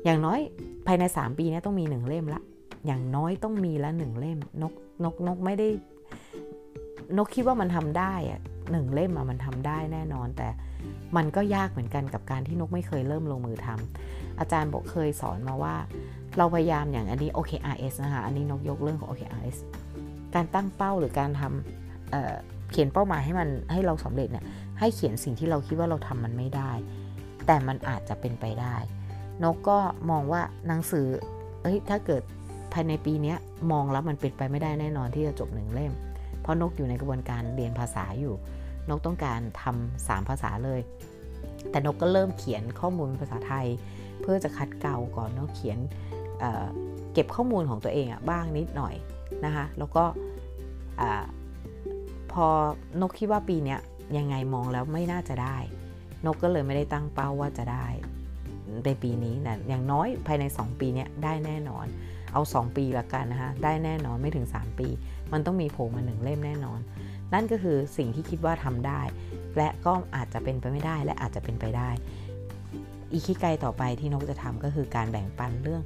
[0.05, 0.41] อย่างน้อย
[0.87, 2.41] ภายใน 3 ปีนี้ต้องมีหนึ่งเล่มละ
[2.87, 4.73] อย่างน้อยต้องมีละหนึ่งเล่ม นก
[5.05, 5.69] นกนกไม่ได้
[7.17, 8.41] นกคิดว่ามันทำได้อะ
[8.73, 10.49] หนึ่งเล่มมันทำได้แน่นอน แต่
[11.17, 15.75] มันก็ยากเหมือนกันกับการที่นกไม่เคยเริ่มลงมือทำอาจารย์บอกเคยสอนมาว่า
[16.39, 19.57] เราพยายามอย่างอันนี้ OKRS นะคะอันนี้นกยกเรื่องของ OKRS
[20.35, 24.45] การตั้งเป้าหรือการทำเเขียนเป้าหมายให้มันให้เราสำเร็จเนี่ย
[24.79, 26.73] ให้เขียนสิ่งที่เราคิดว่าเราทำมันไม่ได้
[27.47, 28.77] แต่มันอาจจะเป็นไปได้
[29.45, 29.79] นกก็
[30.11, 31.07] มองว่าหนังสือ
[31.63, 32.23] เอ้ย ถ้าเกิด
[32.73, 33.35] ภายในปีนี้
[33.73, 35.93] มองแล้วมันเป็นไปไม่ได้แน่นอนที่จะจบหนึ่งเล่ม
[36.41, 38.35] เพราะนกอยู่ในกระบวนการเรียนภาษาอยู่
[38.89, 40.81] นกต้องการทำสามภาษาเลย
[41.71, 43.67] แต่นกก็เริ่มเขียนข้อมูลภาษาไทย
[44.21, 45.79] เพื่อจะคัดเกลาก่อนนกเขียน
[46.41, 48.95] เเก็บข้อมูลของตัวเองอะบ้างนิดหน่อย
[49.45, 50.05] นะคะ แล้วก็
[52.33, 52.47] พอ
[53.01, 53.77] นกคิดว่าปีนี้
[54.17, 55.57] ยังไงมองแล้วไม่น่าจะได้
[56.27, 57.87] นกก็เลยไม่ได้ตั้งเป้าว่าจะได้
[58.87, 61.87] ในปีนี้นะอย่างน้อยภายใน 2 ปีนี้ได้แน่นอน
[62.33, 64.89] เอา 2 ปีละกันนะคะได้แน่นอนไม่ถึง 3 ปี
[65.33, 66.81] มันต้องมีโผล่มาหนึ่งเล่มแน่นอน
[67.35, 69.01] นั่นก็คือสิ่งที่คิดว่าทำได้
[69.57, 71.91] และก็อาจจะเป็นไปไม่ได้และอาจจะเป็นไปได้
[73.13, 75.83] อีคิไกลต่อไปที่นกจะทำก็คือการแบ่งปันเรื่อง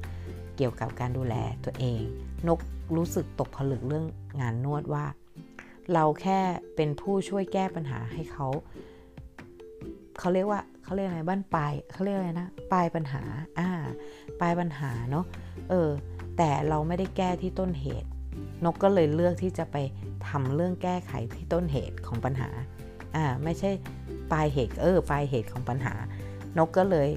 [0.56, 2.00] เกี่ยวกับการดูแลตัวเอง
[2.48, 2.60] นก
[2.96, 4.06] รู้สึกตกผลึกเรื่อง
[4.40, 5.04] งานนวดว่า
[5.92, 6.40] เราแค่
[6.76, 8.48] เป็นผู้ช่วยแก้ปัญหาให้เขา
[10.18, 13.22] เขาเรียกว่าเขาเรียกอะไรบ้านปลายเขาเรียกอะไรนะปลายปัญหา
[13.58, 13.68] อ่า
[14.40, 15.24] ปลายปัญหาเนาะ
[15.70, 15.90] เออ
[16.36, 18.08] แต่เราไม่ได้แก้ที่ต้นเหตุ
[18.64, 19.76] นกก็เลยเลือกที่จะไป
[20.28, 22.50] ทำเรื่องแก้ไขที่ต้นเหตุของปัญหา
[23.16, 23.70] อ่าไม่ใช่
[24.32, 25.94] ปลายเหตุเออปลายเหตุของปัญหา
[26.58, 27.08] นกก็เลย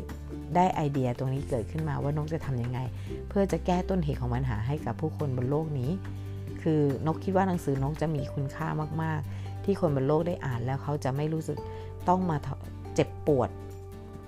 [0.56, 2.80] ได้ไอเดียตรงนี้เกิดขึ้นมาว่านกจะทํำยังไง
[3.30, 5.92] เพื่อจะแก้ต้นเหตุของปัญหาให้กับผู้คนบนโลกนี้
[6.62, 8.68] คือนกคิดว่าหนังสือนกจะมีคุณค่า
[9.02, 11.58] มาก ๆ ที่คนบนโลกได้อ่านแล้วเขาจะไม่รู้สึก
[12.10, 12.38] ต้องมา
[13.00, 13.50] เจ็บปวด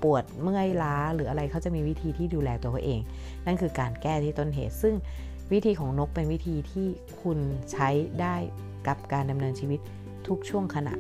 [0.04, 3.02] ปวดเมื่อยล้าหรืออะไรเขาจะมีวิธีที่ดูแลตัวเขาเอง
[3.46, 4.96] นั่นคือการแก้ที่ต้นเหตุ ซึ่ง
[5.54, 6.88] วิธีของนกเป็นวิธีที่
[7.22, 7.38] คุณ
[7.72, 7.90] ใช้
[8.22, 8.36] ได้
[8.88, 9.80] กับการดำเนินชีวิต
[10.28, 10.94] ทุกช่วงขณะ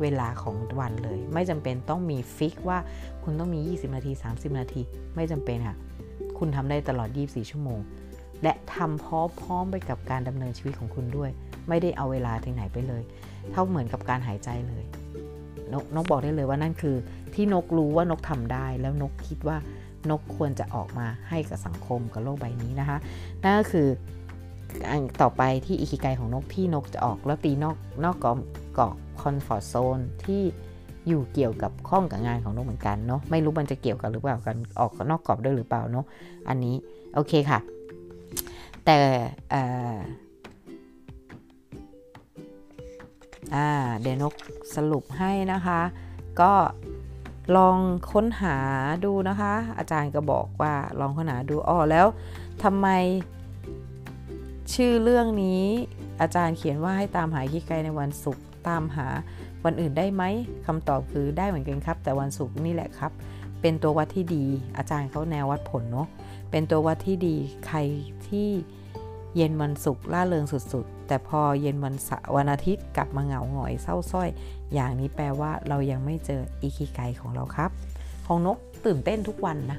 [0.00, 2.78] เวลาของวันเลย ไม่จำเป็นต้องมีฟิกว่า
[3.24, 4.82] คุณต้องมี 20 นาที 30 นาที
[5.16, 5.76] ไม่จำเป็นค่ะ
[6.38, 7.80] คุณทำได้ตลอด 24 ชั่วโมง
[8.42, 11.30] และทำพร้อมๆไปกับการดำเนินชีวิตของคุณด้วย
[11.68, 13.02] ไม่ได้เอาเวลาที่ไหนไปเลย
[13.52, 14.84] เท่าเหมือนกับการหายใจเลย
[15.72, 16.96] นกนกบอกได้เลยว่านั่นคือ
[17.34, 19.56] ที่นกรู้ว่านกทำได้ แล้วนกคิดว่า
[20.10, 22.98] นกควรจะออกมาให้กับสังคมกับโลกใบนี้นะคะ
[23.42, 23.88] นั่นก็คือ
[24.90, 28.38] อันต่อไปที่อิคิไกของนกที่นกจะออกแล้วตีนอกนอกกรอบ
[28.78, 30.42] กาะคอนฟอร์ทโซนที่
[31.08, 36.06] อยู่เกี่ยวกับข้องกับงานของนกเหมือนกันเนาะไม่รู้มันจะเกี่ยวกันหรือเปล่ากันออกนอกกรอบด้วยหรือเปล่าเนาะ
[36.48, 36.74] อันนี้
[37.14, 37.58] โอเคค่ะ
[38.84, 38.98] แต่
[43.54, 43.68] อ่า
[44.00, 44.34] เดี๋ยวนก
[44.74, 45.80] สรุปให้นะคะ
[46.40, 46.52] ก็
[47.56, 47.78] ลอง
[48.12, 48.56] ค้นหา
[49.04, 52.06] ดูนะคะ อาจารย์ก็บอกว่าลองค้นหาดูอ๋อแล้ว
[52.62, 52.88] ทำไม
[54.74, 55.64] ชื่อเรื่องนี้
[56.20, 59.08] อาจารย์เขียนว่าให้ตามหาคิไกในวันศุกร์ตามหา
[59.64, 60.22] วันอื่นได้ไหม
[60.66, 63.12] คำตอบคือได้เหมือนกันครับ แต่วันศุกร์นี่แหละครับ
[63.60, 64.44] เป็นตัววัดที่ดี
[64.76, 66.08] อาจารย์เขาแนววัดผลเนาะ
[66.50, 67.78] เป็นตัววัดที่ดีใคร
[68.28, 68.48] ที่
[69.38, 71.94] เย็นวันศุกร์ล่าเริงสุดๆ แต่พอเย็นวัน
[72.36, 74.28] วันอาทิตย์กลับมาเหงาหงอยเศร้าส้อย
[74.74, 77.70] อย่างนี้แปลว่าเรายังไม่เจออิคิไกของเราครับ
[78.26, 79.78] ของนกตื่นเต้นทุกวันนะ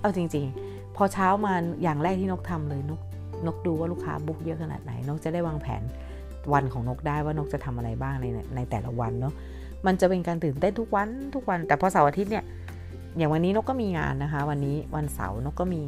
[0.00, 3.00] เอาจริงๆ พอเช้ามาอย่างแรกที่นกทำเลยนก
[3.46, 5.82] นกดูว่าลูกค้าบุ๊กเยอะขนาดไหน นกจะได้วางแผน
[6.52, 9.34] วันของนกได้ว่านกจะทำอะไรบ้างในในแต่ละวันเนาะ
[9.86, 12.44] มันจะเป็นการตื่นเต้นทุกวันทุกวัน แต่พอเสาร์อาทิตย์เนี่ย
[13.16, 15.82] อย่างวันนี้นกก็มีงานนะคะ วันนี้วันเสาร์นกก็มี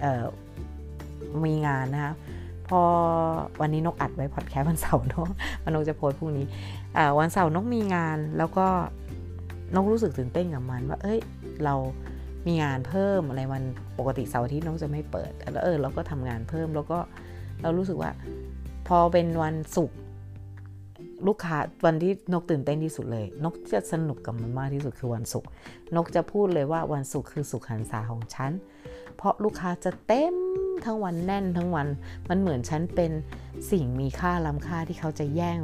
[0.00, 0.24] เอ่อ
[1.46, 2.14] มีงานนะคะ
[2.68, 2.80] พอ
[3.60, 5.28] วันนี้นกอัดไว้พอดแคสต์วันเสาร์เนาะ
[5.64, 6.46] มันนกจะโพสพรุ่งนี้
[7.18, 8.66] วันเสาร์นกมีงานแล้วก็
[9.74, 11.18] นกรู้สึกตื่นเต้นกับมันว่า เอ้ย
[11.64, 11.74] เรา
[12.46, 13.62] มีงานเพิ่มอะไรวัน
[13.98, 16.98] ปกติเสาร์อาทิตย์น้องจะไม่เปิดแล้วเออเราก็ทำงานเพิ่มแล้วก็
[17.62, 18.10] เรารู้สึกว่า
[18.88, 19.96] พอเป็นวันศุกร์
[21.26, 25.48] ลูกค้าวันที่นกตื่นเต้นที่สุดเลย นกจะสนุกกับมันมากที่สุดคือวันศุกร์
[25.96, 28.52] นกจะพูดเลยว่าวันศุกร์คือสุขหันษาของฉัน
[29.16, 30.34] เพราะลูกค้าจะเต็ม
[30.84, 31.86] ทั้งวันแน่นทั้งวัน
[32.28, 33.12] มันเหมือนฉันเป็น
[33.70, 35.58] สิ่งมีค่าล้ำค่าที่เขาจะแย่ง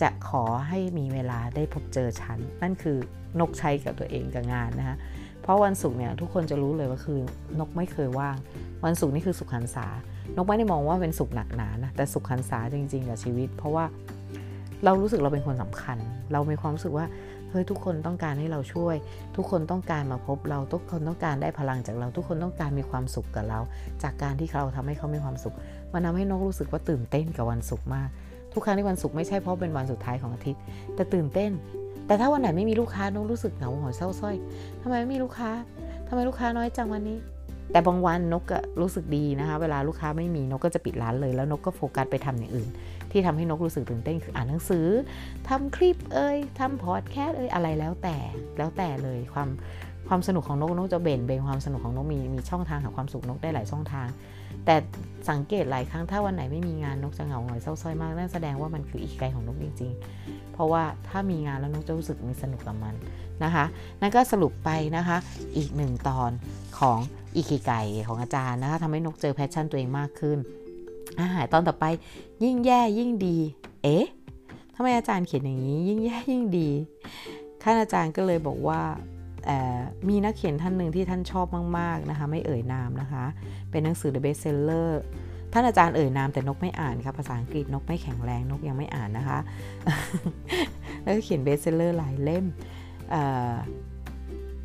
[0.00, 2.96] จะขอให้มีเวลาได้พบเจอฉัน นั่นคือ
[3.40, 4.96] นกใช้กับตัวเองกับงานนะคะ
[5.42, 7.20] เพราะวันศุกร์เนี่ยทุกคนจะรู้เลยว่าคือ
[7.60, 8.36] นกไม่เคยว่าง
[8.84, 9.86] วันศุกร์นี่คือสุขหันษา
[10.36, 13.84] นกไม่ได้มองว่าเป็นสุขหนักหนานะแต่สุขหันษาจริง ๆ กับชีวิต เพราะว่า
[14.84, 15.98] เรารู้สึกเราเป็นคนสำคัญ
[16.32, 17.06] เรามีความรู้สึกว่า
[17.50, 18.96] เฮ้ยทุกคนต้องการให้เราช่วย
[19.36, 23.60] ทุกคนต้องการมาพบเรา ทุกคนต้องการได้พลังจากเรา ทุกคนต้องการมีความสุขกับเรา
[24.02, 25.54] จากการที่เราทำให้เขามีความสุข
[25.92, 28.08] มันทาให้นกรู้สึกว่าตื่นเต้นกับวันศุกร์มาก
[28.52, 30.60] ทุกครั้งที่วันศุกร์ไม่ใช่เพราะเป็นวันสุดท้ายของอาทิตย์
[30.94, 31.50] แต่ตื่นเต้น
[32.06, 34.36] แต่ถ้าวันไหนไม่มีลูกค้านกรู้สึกเหงาหงอยเศร้าส้อย
[34.82, 35.50] ทำไมไม่มีลูกค้า
[36.08, 37.18] ทำไมลูกค้าน้อยจังวันนี้
[37.72, 42.68] แต่บางวันนกก็รู้สึกดีนะคะ เวลาลูกค้าไม่มีนกก็จะปิดร้านเลยแล้วนกก็โฟกัสไปทำอย่างอื่น
[43.12, 44.86] ที่ทำให้นกรู้สึกตื่นเต้นคืออ่านหนังสือ
[45.48, 48.16] ทำคลิปเอ่ยทำพอดแคสต์เอ่ยอะไรแล้วแต่
[48.58, 49.48] แล้วแต่เลยความ
[50.08, 54.08] ความสนุกของนกนกจะเบ่นเบนความสนุกของนกมีมีช่องทางหาความสุขนกได้หลายช่องทาง
[54.64, 54.74] แต่
[55.30, 59.92] สังเกตหลายครั้งถ้าวันไหนไม่มีงานนกจะเหงาหงอยเศร้าส้อยมากนั่นแสดงว่ามันคืออิคิไกของนกจริง
[60.22, 62.94] ๆ เพราะว่าถ้ามีงานแล้วนกจะรู้สึกมีสนุกกับมัน
[63.44, 63.64] นะคะ
[64.00, 65.18] นั่นก็สรุปไปนะคะ
[65.56, 66.30] อีกหนึ่งตอน
[66.78, 66.98] ของ
[67.36, 67.72] อิคิไก
[68.06, 70.38] ของอาจารย์นะคะทำให้นกเจอ passion ตัวเองมากขึ้น
[71.20, 71.84] อ่านตอนต่อไป
[72.44, 73.38] ยิ่งแย่ยิ่งดี
[73.82, 74.06] เอ๊ะ
[74.74, 76.70] ทำไมอาจารย์เขียนอย่างนี้ ยิ่งแย่ยิ่งดี
[77.62, 78.80] ท่านอาจารย์ก็เลยบอกว่า
[80.08, 81.46] มีนักเขียนท่านหนึ่งที่ท่านชอบ
[81.78, 83.24] มาก ๆ นะคะ ไม่เอ่ยนามนะคะ
[83.70, 84.90] เป็นหนังสือ The Best Seller
[85.52, 89.38] ท่านอาจารย์เอ่ยนามแต่นกไม่อ่านครับภาษาอังกฤษนกไม่แข็งแรงนกยังไม่อ่านนะคะ
[91.02, 92.44] แล้วก็เขียนเบสเซลเลอร์หลายเล่ม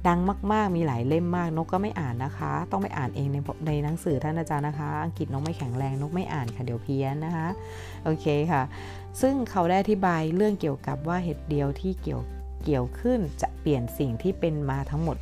[0.07, 0.19] ดัง
[0.53, 3.37] มากๆ มีหลายเล่มมากนกก็ไม่อ่านนะคะ ต้องไปอ่านเองใน
[3.67, 7.47] ในหนังสือท่านอาจารย์นะคะ อังกฤษนกไม่แข็งแรงนกไม่อ่านค่ะเดี๋ยวเพี้ยนนะคะ
[8.03, 8.61] โอเคค่ะ
[9.21, 12.21] ซึ่งเขาได้อธิบายเรื่องเกี่ยวกับว่าเหตุเดียวที่เกี่ยว
[12.63, 15.17] เกี่ยวขึ้นจะเปลี่ยนสิ่งที่เป็นมาทั้งหมด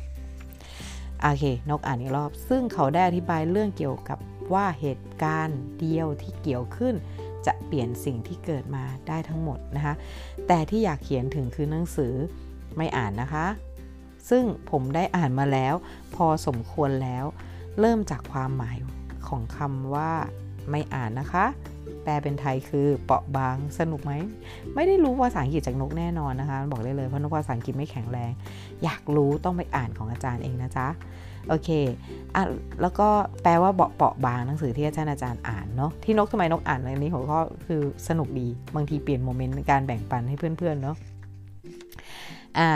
[1.20, 4.18] โอเคนกอ่านอีกรอบ ซึ่งเขาได้อธิบายเรื่องเกี่ยวกับ
[4.52, 6.94] ว่าเหตุการณ์เดียวที่เกี่ยวขึ้น
[7.46, 9.94] จะเปลี่ยนสิ่งที่เกิดมาได้ทั้งหมดนะคะ
[10.48, 12.14] แต่ที่อยากเขียนถึงคือหนังสือ
[12.76, 13.46] ไม่อ่านนะคะ
[14.30, 15.74] ซึ่งผมได้อ่านมาแล้ว
[16.14, 17.24] พอสมควรแล้ว
[17.80, 18.76] เริ่มจากความหมาย
[19.28, 20.10] ของคำว่า
[20.70, 21.46] ไม่อ่านนะคะ
[22.04, 24.12] แปลเป็นไทยคือเปราะบางสนุกไหม
[24.74, 28.30] ไม่ได้รู้ภาษาอังกฤษจากนกแน่นอนนะคะ บอกได้เลยเพราะนกภาษาอังกฤษไม่แข็งแรง
[28.84, 30.86] อยากรู้ต้องไปอ่านของอาจารย์เองนะจ๊ะ
[31.48, 31.68] โอเค
[32.34, 32.42] อะ
[32.82, 33.08] แล้วก็
[33.42, 40.96] แปลว่าเบาเปาะบางหนังสือที่อาจารย์อาจารย์อ่านเนาะ ที่นกทำไมนกอ่านในนี้หัวข้อคือสนุกดี บางทีเปลี่ยนโมเมนต์ในการแบ่งปันให้เพื่อนๆเนาะ
[42.58, 42.70] อ่า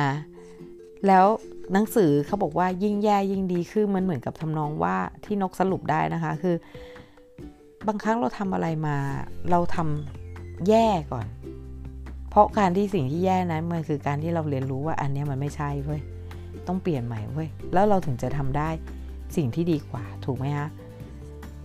[1.06, 1.26] แล้ว
[1.72, 6.56] หนังสือเขาบอกว่ายิ่งแย่ยิ่งดีคือมันเหมือนกับทำนองว่าที่นกสรุปได้นะคะ คือ
[7.86, 8.96] บางครั้งเราทำอะไรมา
[9.50, 11.26] เราทำแย่ก่อน
[12.30, 16.00] เพราะการที่สิ่งที่แย่นั้นมันคือการที่เราเรียนรู้ว่าอันนี้มันไม่ใช่เว้ย
[16.66, 18.70] ต้องเปลี่ยนใหม่เว้ยแล้วเราถึงจะทำได้
[19.36, 20.68] สิ่งที่ดีกว่าถูกไหมคะ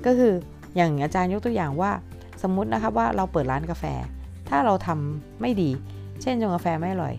[0.06, 0.34] ก็คือ
[0.76, 1.92] อย่างอาจารย์ยกตัวอย่างว่า
[2.44, 3.86] สมมุตินะครับว่าเราเปิดร้านกาแฟ
[4.50, 5.70] ถ้าเราทำไม่ดี
[6.22, 7.14] เช่นจงกาแฟไม่อร่อย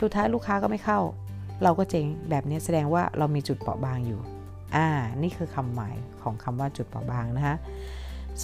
[0.00, 1.00] สุดท้ายลูกค้าก็ไม่เข้า
[1.62, 4.20] เราก็เจ๊งแบบนี้แสดงว่าเรามีจุดเปราะบางอยู่
[4.76, 4.88] อ่า
[5.22, 7.56] นี่คือคำหมายของคำว่าจุดเปราะบางนะคะ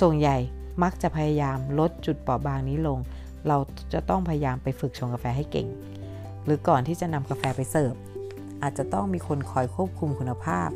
[0.01, 0.37] ส่วนใหญ่
[0.83, 2.99] มักจะพยายามลดจุดเปราะบางนี้ลง
[3.49, 3.57] เรา
[3.93, 5.69] จะต้องพยายามไปฝึกชงกาแฟให้เก่ง
[6.45, 7.95] หรือก่อนที่จะนำกาแฟไปเสิร์ฟ
[8.63, 10.69] อาจจะต้องมีคนคอยควบคุมคุณภาพ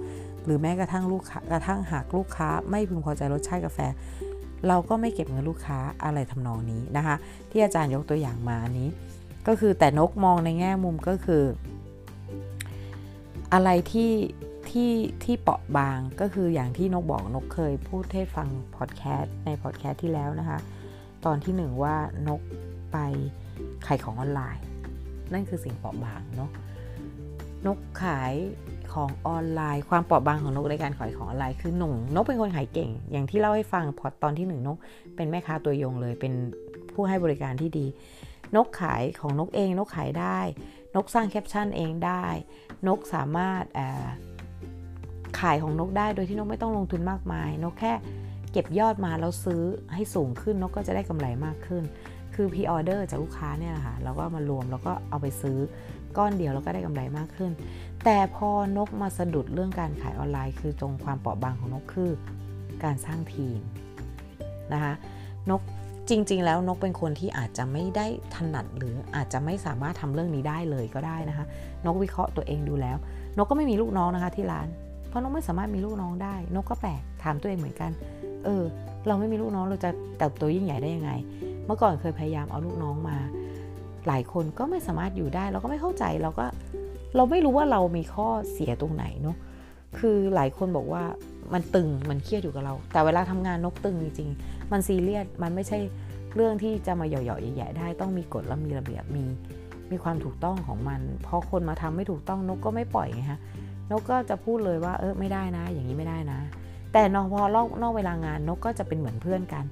[0.44, 3.78] หรือแม้กระทั่งลูกค้ากระทั่งหากลูกค้า ไม่พึงพอใจรสชาติกาแฟ
[4.68, 7.16] เราก็ไม่เก็บเงินลูกค้าอะไรทำนองนี้นะคะ
[7.50, 8.88] ที่อาจารย์ยกตัวอย่างมาอันนี้
[9.46, 11.42] ก็คือแต่นกมองในแง่มุมก็คือ
[13.52, 14.12] อะไรที่
[14.70, 14.92] ที่
[15.24, 20.58] ที่เปราะบางก็คืออย่างที่นกบอกนกเคยพูดให้ฟังพอดแคสต์ในพอดแคสต์ที่แล้วนะคะ
[21.24, 21.96] ตอนที่หนึ่งว่า
[22.28, 22.40] นก
[22.92, 22.96] ไป
[23.86, 24.64] ขายของออนไลน์
[25.32, 26.50] นั่นคือสิ่งเปราะบางเนาะ
[27.66, 28.34] นกขาย
[28.92, 34.78] ของออนไลน์ ความเปราะบางของนกในการขายของออนไลน์คือหนุ่งนกเป็นคนขายเก่ง อย่างที่เล่าให้ฟังพอตอนที่หนึ่งนก
[35.16, 36.32] เป็นแม่ค้าตัวยงเลยเป็น
[36.92, 37.86] ผู้ให้บริการที่ดี
[38.56, 40.38] นกขายของนกเองนกขายได้
[40.96, 42.24] นกสร้างแคปชั่นเองได้
[42.88, 43.64] นกสามารถ
[45.40, 47.92] ขายของนกได้โดยที่นกไม่ต้องลงทุนมากมาย นกแค่
[48.52, 49.62] เก็บยอดมาแล้วซื้อ
[49.94, 51.82] ให้สูงขึ้นนกก็จะได้กำไรมากขึ้น
[52.34, 55.58] คือพีออเดอร์จากลูกค้าเนี่ยแหละค่ะแล้วก็มารวมแล้วก็เอาไปซื้อ
[56.16, 57.52] ก้อนเดียวแล้วก็ได้กำไรมากขึ้น
[58.04, 62.10] แต่พอนกมาสะดุดเรื่องการขายออนไลน์ คือตรงความเปราะบางของนกคือ
[62.84, 63.60] การสร้างทีม
[64.72, 64.94] นะคะ
[65.50, 65.62] นก
[66.10, 71.46] จริง ๆ แล้วนกเป็นคนที่อาจจะไม่ได้ถนัดหรืออาจจะไม่สามารถทำเรื่องนี้ได้เลยก็ได้นะคะ
[71.86, 72.96] นกวิเคราะห์ตัวเองดูแล้ว
[73.36, 74.68] นกก็ไม่มีลูกน้องนะคะที่ร้าน
[75.08, 77.90] เพราะนกไม่สามารถมีลูกน้องได้ นกก็แปลกถามตัวเองเหมือนกัน
[78.44, 78.64] เออ
[79.06, 81.12] เราไม่มีลูกน้องเราจะเติบโตยิ่งใหญ่ได้ยังไง
[81.66, 83.16] เมื่อก่อนเคยพยายามเอาลูกน้องมา
[84.06, 86.46] หลายคนก็ไม่สามารถอยู่ได้ เราก็ไม่เข้าใจเราก็
[87.16, 89.36] เราไม่รู้ว่าเรามีข้อเสียตรงไหนเนาะ
[89.98, 91.04] คือหลายคนบอกว่า
[91.54, 95.78] มันตึงมันเครียดอยู่กับเรา แต่เวลาทำงานนกตึงจริงๆ มันซีเรียสมันไม่ใช่
[96.34, 99.24] เรื่องที่จะมาเหยาะๆแหยะๆได้ต้องมีกฎและมีระเบียบมี
[99.90, 103.40] มีความถูกต้องของมันพอคนมาทำไม่ถูกต้องนกก็ไม่ปล่อยไงฮะ
[103.90, 106.38] นกก็จะพูดเลยว่าเออไม่ได้นะ อย่างนี้ไม่ได้นะ
[106.92, 109.64] แต่นอพอนอกนอกเวลางานนกก็จะเป็นเหมือนเพื่อนกัน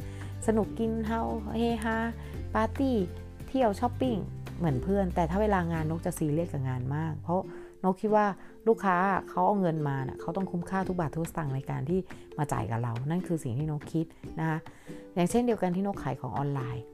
[0.47, 1.21] สนุกกินเฮา
[1.57, 1.97] เฮฮา
[2.55, 2.97] ปาร์ตี้
[3.49, 4.17] เที่ยวช้อปปิ้ง
[4.59, 7.41] เหมือนเพื่อน แต่ถ้าเวลางานนกจะซีเรียสกับงานมาก เพราะ
[7.85, 8.27] นกคิดว่า
[8.69, 8.97] ลูกค้า
[9.29, 11.99] เขาเอาเงินมาเนะ่ะเขาต้องคุ้มค่าทุกบาททุกสตางค์ในการที่
[12.39, 14.07] มาจ่ายกับเรา นั่นคือสิ่งที่นกคิด
[14.39, 14.59] นะคะ
[15.15, 16.85] อย่างเช่นเดียวกันที่นกขายของออนไลน์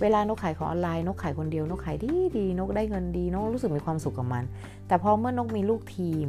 [0.00, 4.44] เวลานกขายของออนไลน์นกขายคนเดียวนกขายดีดีนกได้เงินดีนกรู้สึกมีความสุขกับมัน
[4.86, 6.28] แต่พอเมื่อนกมีลูกทีม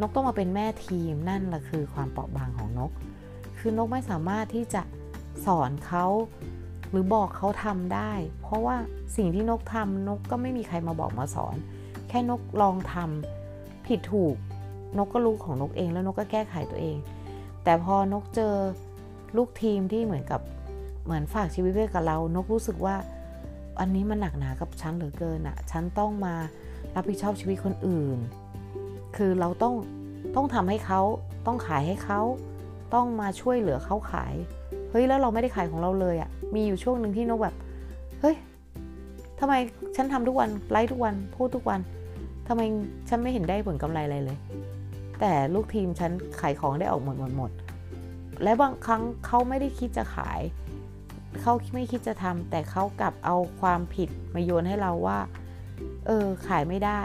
[0.00, 2.90] นกต้องมาเป็นแม่ทีมนั่นแหละคือความเปราะบางของนก
[3.58, 4.82] คือนกไม่สามารถที่จะ
[5.46, 6.06] สอนเขา
[6.90, 8.76] หรือบอกเขาทำได้ เพราะว่า
[9.16, 11.56] สิ่งที่นกทำนกก็ไม่มีใครมาบอกมาสอน
[12.12, 14.36] ค่นกลองทำผิดถูก
[14.98, 16.96] นกก็รู้ของนกเองแล้วนกก็แก้ไขตัวเอง
[17.64, 18.54] แต่พอนกเจอ
[19.36, 20.40] ลูกทีมที่เหมือนกับ
[21.04, 22.96] เหมือนฝากชีวิตไว้กับเรา นกรู้สึกว่า
[23.80, 26.34] อันนี้มันหนักหนากับฉันเหลือเกินอะฉันต้องมา
[26.94, 28.18] รับผิดชอบชีวิตคนอื่น
[29.16, 29.74] คือเราต้อง
[30.34, 31.00] ต้องทำให้เขา
[31.46, 32.20] ต้องขายให้เขา
[32.94, 34.34] ต้องมาช่วยเหลือเขาขาย
[34.90, 37.54] เฮ้ยแล้วเราไม่ได้ขายของเราเลยอะมีอยู่ช่วงหนึ่งที่นกแบบ
[38.20, 38.36] เฮ้ย
[39.40, 39.54] ทำไม
[39.96, 41.80] ฉันทำทุกวันไลฟ์ทุกวันพูดทุกวัน
[42.54, 42.66] ทำไม
[43.08, 44.38] ฉันไม่เห็นได้ผลกำไรอะไรเลย
[45.20, 47.50] แต่ลูกทีมฉันขายของได้ออกหมดหมดหมด
[48.42, 50.40] และบางครั้งเขาไม่ได้คิดจะขาย
[51.40, 55.18] เขาไม่คิดจะทำแต่เขากลับเอาความผิดมาโยนให้เราว่า
[56.06, 57.02] เออ ขายไม่ได้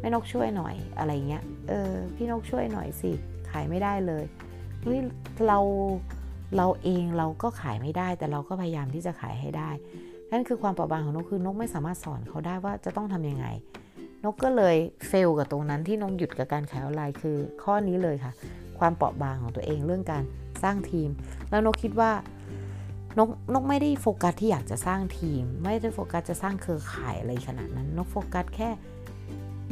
[0.00, 3.10] แม่นกช่วยหน่อยอะไรเงี้ย เออ พี่นกช่วยหน่อยสิ
[3.50, 4.24] ขายไม่ได้เลย
[4.82, 4.98] เฮ้ย
[5.46, 5.58] เรา
[6.56, 9.70] เราเองเราก็ขายไม่ได้ แต่เราก็พยายามที่จะขายให้ได้
[10.32, 13.46] นั่นคือความเปราะบางของนกคือนกไม่สามารถสอนเขาได้ว่าจะต้องทำยังไง
[14.26, 14.76] นกก็เลย
[15.08, 18.32] fail กับตรงนั้นที่นกหยุดกับการขายออนไลน์คือ ข้อนี้เลยค่ะ
[18.78, 20.22] ความเปราะบางของตัวเองเรื่องการ
[20.62, 21.08] สร้างทีม
[21.50, 22.10] แล้วนกคิดว่า
[23.18, 28.70] นกนกไม่ได้โฟกัสที่อยากจะสร้างทีม ไม่ได้โฟกัสจะสร้างเครือข่ายอะไรขนาดนั้น นกโฟกัสแค่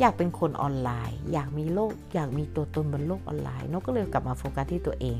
[0.01, 5.19] อยากเป็นคนออนไลน์ อยากมีโลก อยากมีตัวตนบนโลกออนไลน์นกก็เลยกลับมาโฟกัสที่ตัวเอง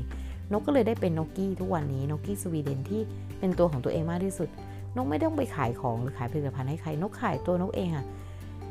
[0.51, 3.01] นกก็เลยได้เป็นนกกี้ทุกวันนี้นกกี้สวีเดนที่
[3.39, 4.49] เป็นตัวของตัวเองมากที่สุด
[4.95, 8.05] นกไม่ต้องไปขายของหรือขายผลิตภัณฑ์ให้ใคร นกขายตัวนกเองอะ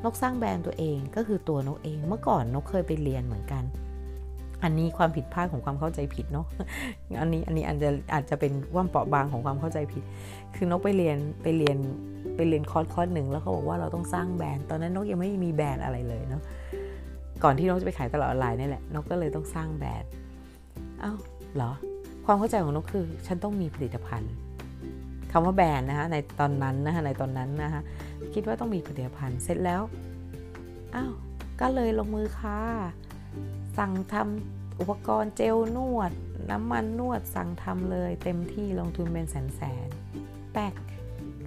[0.05, 3.65] นกสร้างแบรนด์ตัวเองก็คือตัวนกเอง เมื่อก่อนนกเคยไปเรียนเหมือนกัน
[4.63, 6.47] อันนี้ความผิดพลาดของความเข้าใจผิดเนาะ
[7.21, 10.03] อันนี้อันนี้อาจจะอาจจะเป็นว่าเปราะบางของความเข้าใจผิด
[10.57, 11.77] คือนกไปเรียนไปเรียน
[12.37, 16.43] ไปเรียนคอร์สคอร์สหนึ่งแล้วเขาบอกว่าเราต้องสร้างแบรนด์ ตอนนั้นนกยังไม่มีแบรนด์อะไรเลยเนาะ
[17.43, 20.11] ก่อนที่นกจะไปขายตลาดออนไลน์นี่แหละ นกก็เลยต้องสร้างแบรนด์
[21.01, 21.13] เอ้า
[21.57, 21.71] เหรอ
[22.27, 24.33] ความเข้าใจของนกคือฉันต้องมีผลิตภัณฑ์
[25.33, 27.83] คำว่าแบรนด์นะคะในตอนนั้นนะคะในตอนนั้นนะคะ
[28.35, 29.83] คิดว่าต้องมีผลิตภัณฑ์เสร็จแล้ว
[30.95, 31.13] อ้าว
[31.61, 32.61] ก็เลยลงมือค่ะ
[33.79, 36.13] สั่งทำอุปกรณ์เจลนวด
[36.51, 39.89] น้ำมันนวดสั่งทำเลย เต็มที่ลงทุนเป็นแสนแสน
[40.53, 40.75] แปก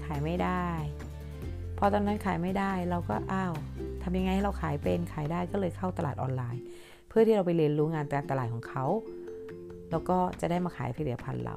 [0.04, 0.68] ขายไม่ได้
[1.78, 3.54] พอตอนนั้นขายไม่ได้เราก็อ้าว
[4.04, 6.62] ทำยังไงให้เราขายเป็นขายได้ก็เลยเข้าตลาดออนไลน์
[7.08, 8.86] เพื่อที่เราไปเรียนรู้งานการตลาดของเขา
[9.92, 11.56] แล้วก็จะได้มาขายผลิตภัณฑ์เรา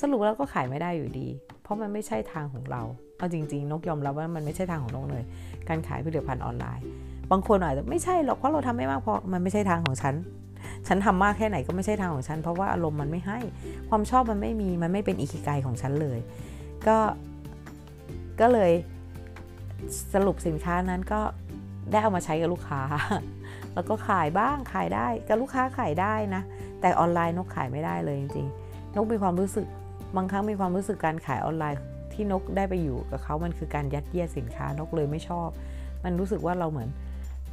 [0.00, 1.28] สรุปแล้วก็ขายไม่ได้อยู่ดี
[1.62, 2.82] เพราะมันไม่ใช่ทางของเรา
[3.22, 5.24] เอาจริงๆ นกยอมรับว่ามันไม่ใช่ทางของนกเลย
[5.68, 6.84] การขายผลิตภัณฑ์ออนไลน์
[7.30, 10.14] บางคนอาจจะไม่ใช่หรอกเพราะเราทำไม่มากพอมันไม่ใช่ทางของฉัน
[10.88, 13.38] ฉันทำมากแค่ไหนก็ไม่ใช่ทางของฉัน เพราะว่าอารมณ์มันไม่ให้
[13.88, 16.18] ความชอบมันไม่มี มันไม่เป็นอิคิไกของฉันเลย
[16.86, 16.98] ก็
[18.40, 18.72] ก็เลย
[20.14, 21.20] สรุปสินค้านั้นก็
[21.90, 22.80] ได้เอามาใช้กับลูกค้า
[23.74, 26.42] แล้วก็ขายบ้างขายได้ กับลูกค้าขายได้นะ
[26.80, 29.66] แต่ออนไลน์นกขายไม่ได้เลยจริงๆ นกมีความรู้สึก
[30.16, 31.80] บางครั้งมีความรู้สึกการขายออนไลน์
[32.14, 35.48] ที่นกได้ไปอยู่กับเขามันคือการยัดเยียดสินค้านกเลยไม่ชอบ
[36.04, 36.88] มันรู้สึกว่าเราเหมือน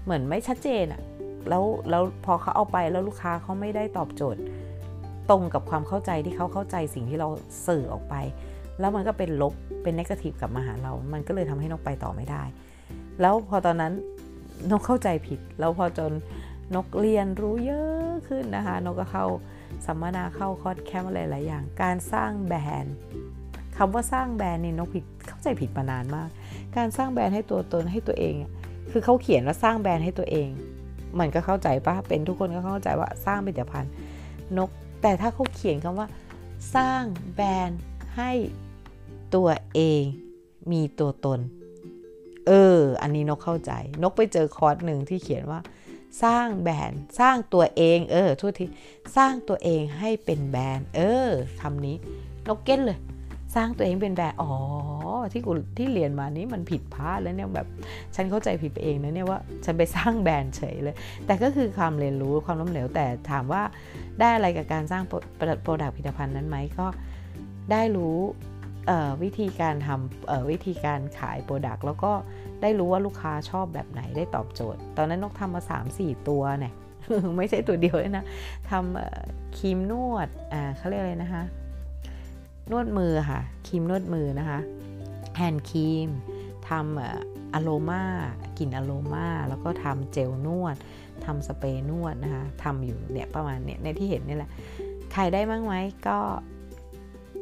[0.06, 1.02] เหมือนไม่ชัดเจนอะ
[1.50, 4.42] แล้วแล้วพอเขาเอาไปแล้วลูกค้าเขาไม่ได้ตอบโจทย์
[5.30, 7.30] ตรงกับความเข้าใจที่เขาเข้าใจสิ่งที่เรา
[7.68, 8.16] สื่อออกไป
[8.80, 12.44] แล้วมันก็เป็นลบเป็น negative กลับมาหาเรา มันก็เลยทำให้นกไปต่อไม่ได้
[13.22, 13.94] แล้วพอตอนนั้น
[14.72, 16.12] นกเข้าใจผิด แล้วพอจน
[16.76, 19.26] นกเรียนรู้เยอะขึ้นนะคะ นกก็เข้า
[19.86, 22.96] สัมมนาเข้าคอร์สแคมป์อะไรหลายอย่าง การสร้างแบรนด์
[23.80, 26.30] คำว่าสร้างแบรนด์เนี่นกผิดเข้าใจผิดมานานมาก
[26.76, 28.34] การสร้างแบรนด์ให้ตัวตนให้ตัวเอง
[28.92, 30.50] คือเขาเขียนว่าสร้างแบรนด์ให้ตัวเอง
[31.20, 33.92] มันก็เข้าใจปะเป็นทุกคนก็เข้าใจว่าสร้างผลิตภัณฑ์
[34.58, 34.70] นก
[35.02, 36.08] แต่ถ้าเขาเขียนคำว่า
[36.76, 37.04] สร้าง
[37.36, 37.80] แบรนด์
[38.18, 38.32] ให้
[39.36, 40.04] ตัวเอง
[40.72, 41.40] มีตัวตน
[42.48, 43.72] เออ อันนี้นกเข้าใจ
[44.04, 45.60] นกไปเจอคอร์สหนึ่งที่เขียนว่า
[46.24, 48.66] สร้างแบรนด์สร้างตัวเอง เออทุกที
[49.16, 51.30] สร้างตัวเองให้เป็นแบรนด์ เออ
[51.62, 51.96] คำนี้
[52.48, 53.00] นก get เลย
[53.56, 54.52] สร้างตัวเองเป็นแบรนด์อ๋อ
[55.32, 57.68] ที่กูที่เรียนมานี้มันผิดพลาดแล้วเนี่ยแบบ
[58.16, 63.62] ฉันเข้าใจผิดไปเองนะเนี่ยว่าฉันไปสร้างแบรนด์เฉยเลย แต่ก็คือความเรียนรู้ความล้มเหลวแต่ถามว่า
[64.20, 65.04] ได้อะไรกับการสร้าง
[65.38, 66.88] product ผลิตภัณฑ์นั้นไหมก็
[67.72, 68.18] ได้รู้
[69.24, 72.12] วิธีการทำวิธีการขาย product แล้วก็
[72.62, 75.62] ได้รู้ว่าลูกค้าชอบแบบไหนได้ตอบโจทย์ ตอนนั้นนกทำมา
[75.96, 76.74] 3-4 ตัวเนี่ย
[77.38, 78.26] ไม่ใช่ตัวเดียวเลยนะ
[78.70, 81.44] ทำครีมนวดอ่าเขาเรียกอะไรนะคะ
[82.72, 84.60] นวดมือค่ะครีมนวดมือนะคะ
[85.36, 86.10] แฮนด์ครีม
[86.70, 88.04] ทำอะโลมา
[88.58, 90.76] กลิ่นอะโลมาแล้วก็ทำเจลนวด
[91.26, 94.50] ทำสเปรย์นวดนะคะทำอยู่เนี่ยประมาณเนี่ยในที่เห็นนี่แหละ
[95.16, 95.74] ขายได้มั้งไหม
[96.08, 96.18] ก็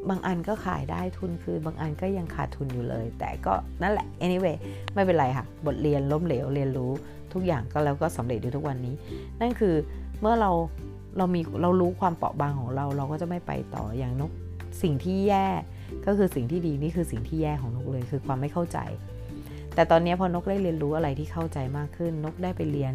[0.09, 4.57] บางอันก็ขายได้ทุนคืนบางอันก็ยังขาดทุนอยู่เลย แต่ก็นั่นแหละ anyway
[4.93, 6.91] ไม่เป็นไรค่ะ บทเรียนล้มเหลวเรียนรู้
[7.33, 8.95] ทุกอย่างก็แล้วก็สำเร็จอยู่ทุกวันนี้
[9.41, 9.75] นั่นคือ
[10.21, 10.51] เมื่อเรา
[11.17, 14.31] เรามีเรารู้ความเปราะบางของเรา เราก็จะไม่ไปต่ออย่างนก
[14.81, 15.47] สิ่งที่แย่
[16.05, 18.79] ก็คือสิ่งที่ดีนี่คือสิ่งที่แย่ของนกเลยคือความไม่เข้าใจ
[19.75, 22.93] แต่ตอนนี้พอนกได้เรียนรู้อะไรที่เข้าใจมากขึ้น นกได้ไปเรียน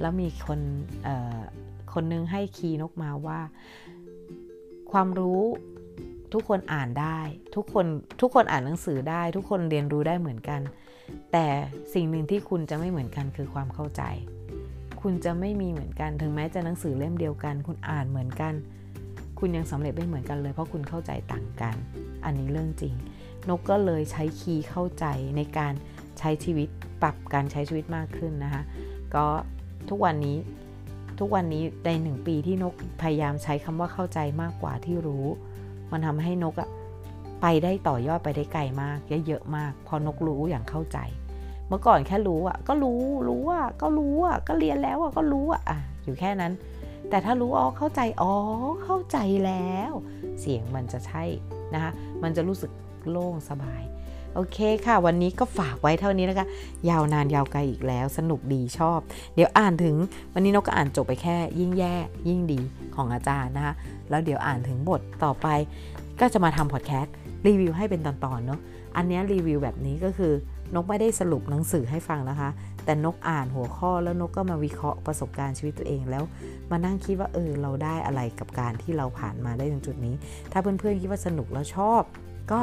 [0.00, 0.60] แล้วมีคน
[1.94, 3.40] คนนึงให้คีย์นกมาว่า
[4.92, 5.42] ความรู้
[6.32, 7.20] ทุกคนอ่านได้
[7.54, 7.86] ทุกคน
[8.20, 10.60] ทุกคนอ่านหนังสือได้ ทุกคนเรียนรู้ได้เหมือนกัน
[11.32, 11.46] แต่
[11.94, 14.02] สิ่งหนึ่งที่คุณจะไม่เหมือนกันคือความเข้าใจ
[15.00, 18.54] คุณจะไม่มีเหมือนกันถึงแม้จะหนังสือเล่มเดียวกัน คุณอ่านเหมือนกัน
[19.38, 21.74] คุณยังสำเร็จไม่เหมือนกันเลย เพราะคุณเข้าใจต่างกัน
[22.24, 22.94] อันนี้เรื่องจริง
[23.48, 25.04] นกก็เลยใช้คีย์เข้าใจ
[25.36, 25.72] ในการ
[26.18, 26.68] ใช้ชีวิต
[27.02, 28.62] ปรับการใช้ชีวิตมากขึ้นนะคะ
[29.14, 29.26] ก็
[29.88, 30.36] ทุกวันนี้
[31.20, 35.26] ทุกวันนี้ในหนึ่งปีที่นกพยายามใช้คำว่าเข้าใจมากกว่าที่รู้
[35.92, 36.68] มันทำให้นกอะ
[37.42, 40.98] ไปได้ต่อยอดไปได้ไกลมากเยอะมาก พอนกรู้อย่างเข้าใจ
[41.68, 46.52] เมื่อก่อนแค่รู้อะก็รู้รู้ว่าก็รู้อะก็เรียนแล้วอะก็รู้อะอะอยู่แค่นั้น
[47.10, 48.32] แต่ถ้ารู้อ๋อเข้าใจอ๋อ
[48.84, 49.92] เข้าใจแล้ว
[50.40, 51.24] เสียงมันจะใช่
[51.74, 51.92] นะคะ
[52.22, 52.70] มันจะรู้สึก
[53.10, 53.82] โล่งสบาย
[54.34, 56.46] โอเคค่ะ วันนี้ก็ฝากไว้เท่านี้นะคะ
[56.90, 58.98] ยาวนานยาวไกลอีกแล้ว สนุกดีชอบ
[59.34, 59.96] เดี๋ยวอ่านถึง
[60.34, 61.94] วันนี้นกก็อ่านจบไปแค่ ยิ่งแย่
[62.28, 62.60] ยิ่งดี
[62.94, 63.74] ของอาจารย์นะคะ
[64.10, 65.46] แล้วเดี๋ยวอ่านถึงบทต่อไป
[66.20, 67.14] ก็จะมาทำพอดแคสต์
[67.46, 68.60] รีวิวให้เป็นตอนๆเนาะ
[68.96, 70.32] อันนี้รีวิวแบบนี้ก็คือ
[70.74, 72.50] นกไม่ได้สรุปหนังสือให้ฟังนะคะ
[72.86, 76.24] แต่นกอ่านหัวข้อแล้วนกก็มาวิเคราะห์ประสบการณ์ชีวิตตัวเองแล้ว
[76.70, 80.14] มานั่งคิดว่าเออเราได้อะไรกับการที่เราผ่านมาได้ถึงจุดนี้
[80.52, 82.02] ถ้าเพื่อนๆคิดว่าสนุกแล้วชอบ
[82.52, 82.60] ก็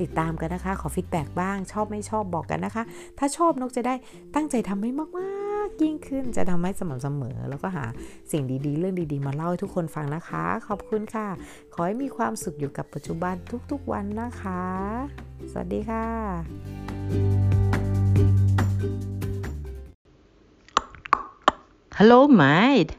[0.00, 2.82] ติดตามกันนะคะ ขอ feedback บ้าง ชอบไม่ชอบบอกกันนะคะ
[3.18, 3.94] ถ้าชอบนกจะได้
[4.34, 7.84] ตั้งใจทำให้มากๆ ยิ่งขึ้นจะทำให้สม่ำเสมอ แล้วก็หา
[8.32, 11.28] สิ่งดีๆ เรื่องดีๆ มาเล่าให้ทุกคนฟังนะคะ ขอบคุณค่ะ
[11.74, 13.34] ขอให้มีความสุขอยู่กับปัจจุบัน
[13.70, 14.64] ทุกๆวันนะคะ
[15.52, 17.63] สวัสดีค่ะ
[21.96, 22.98] Hello, mate.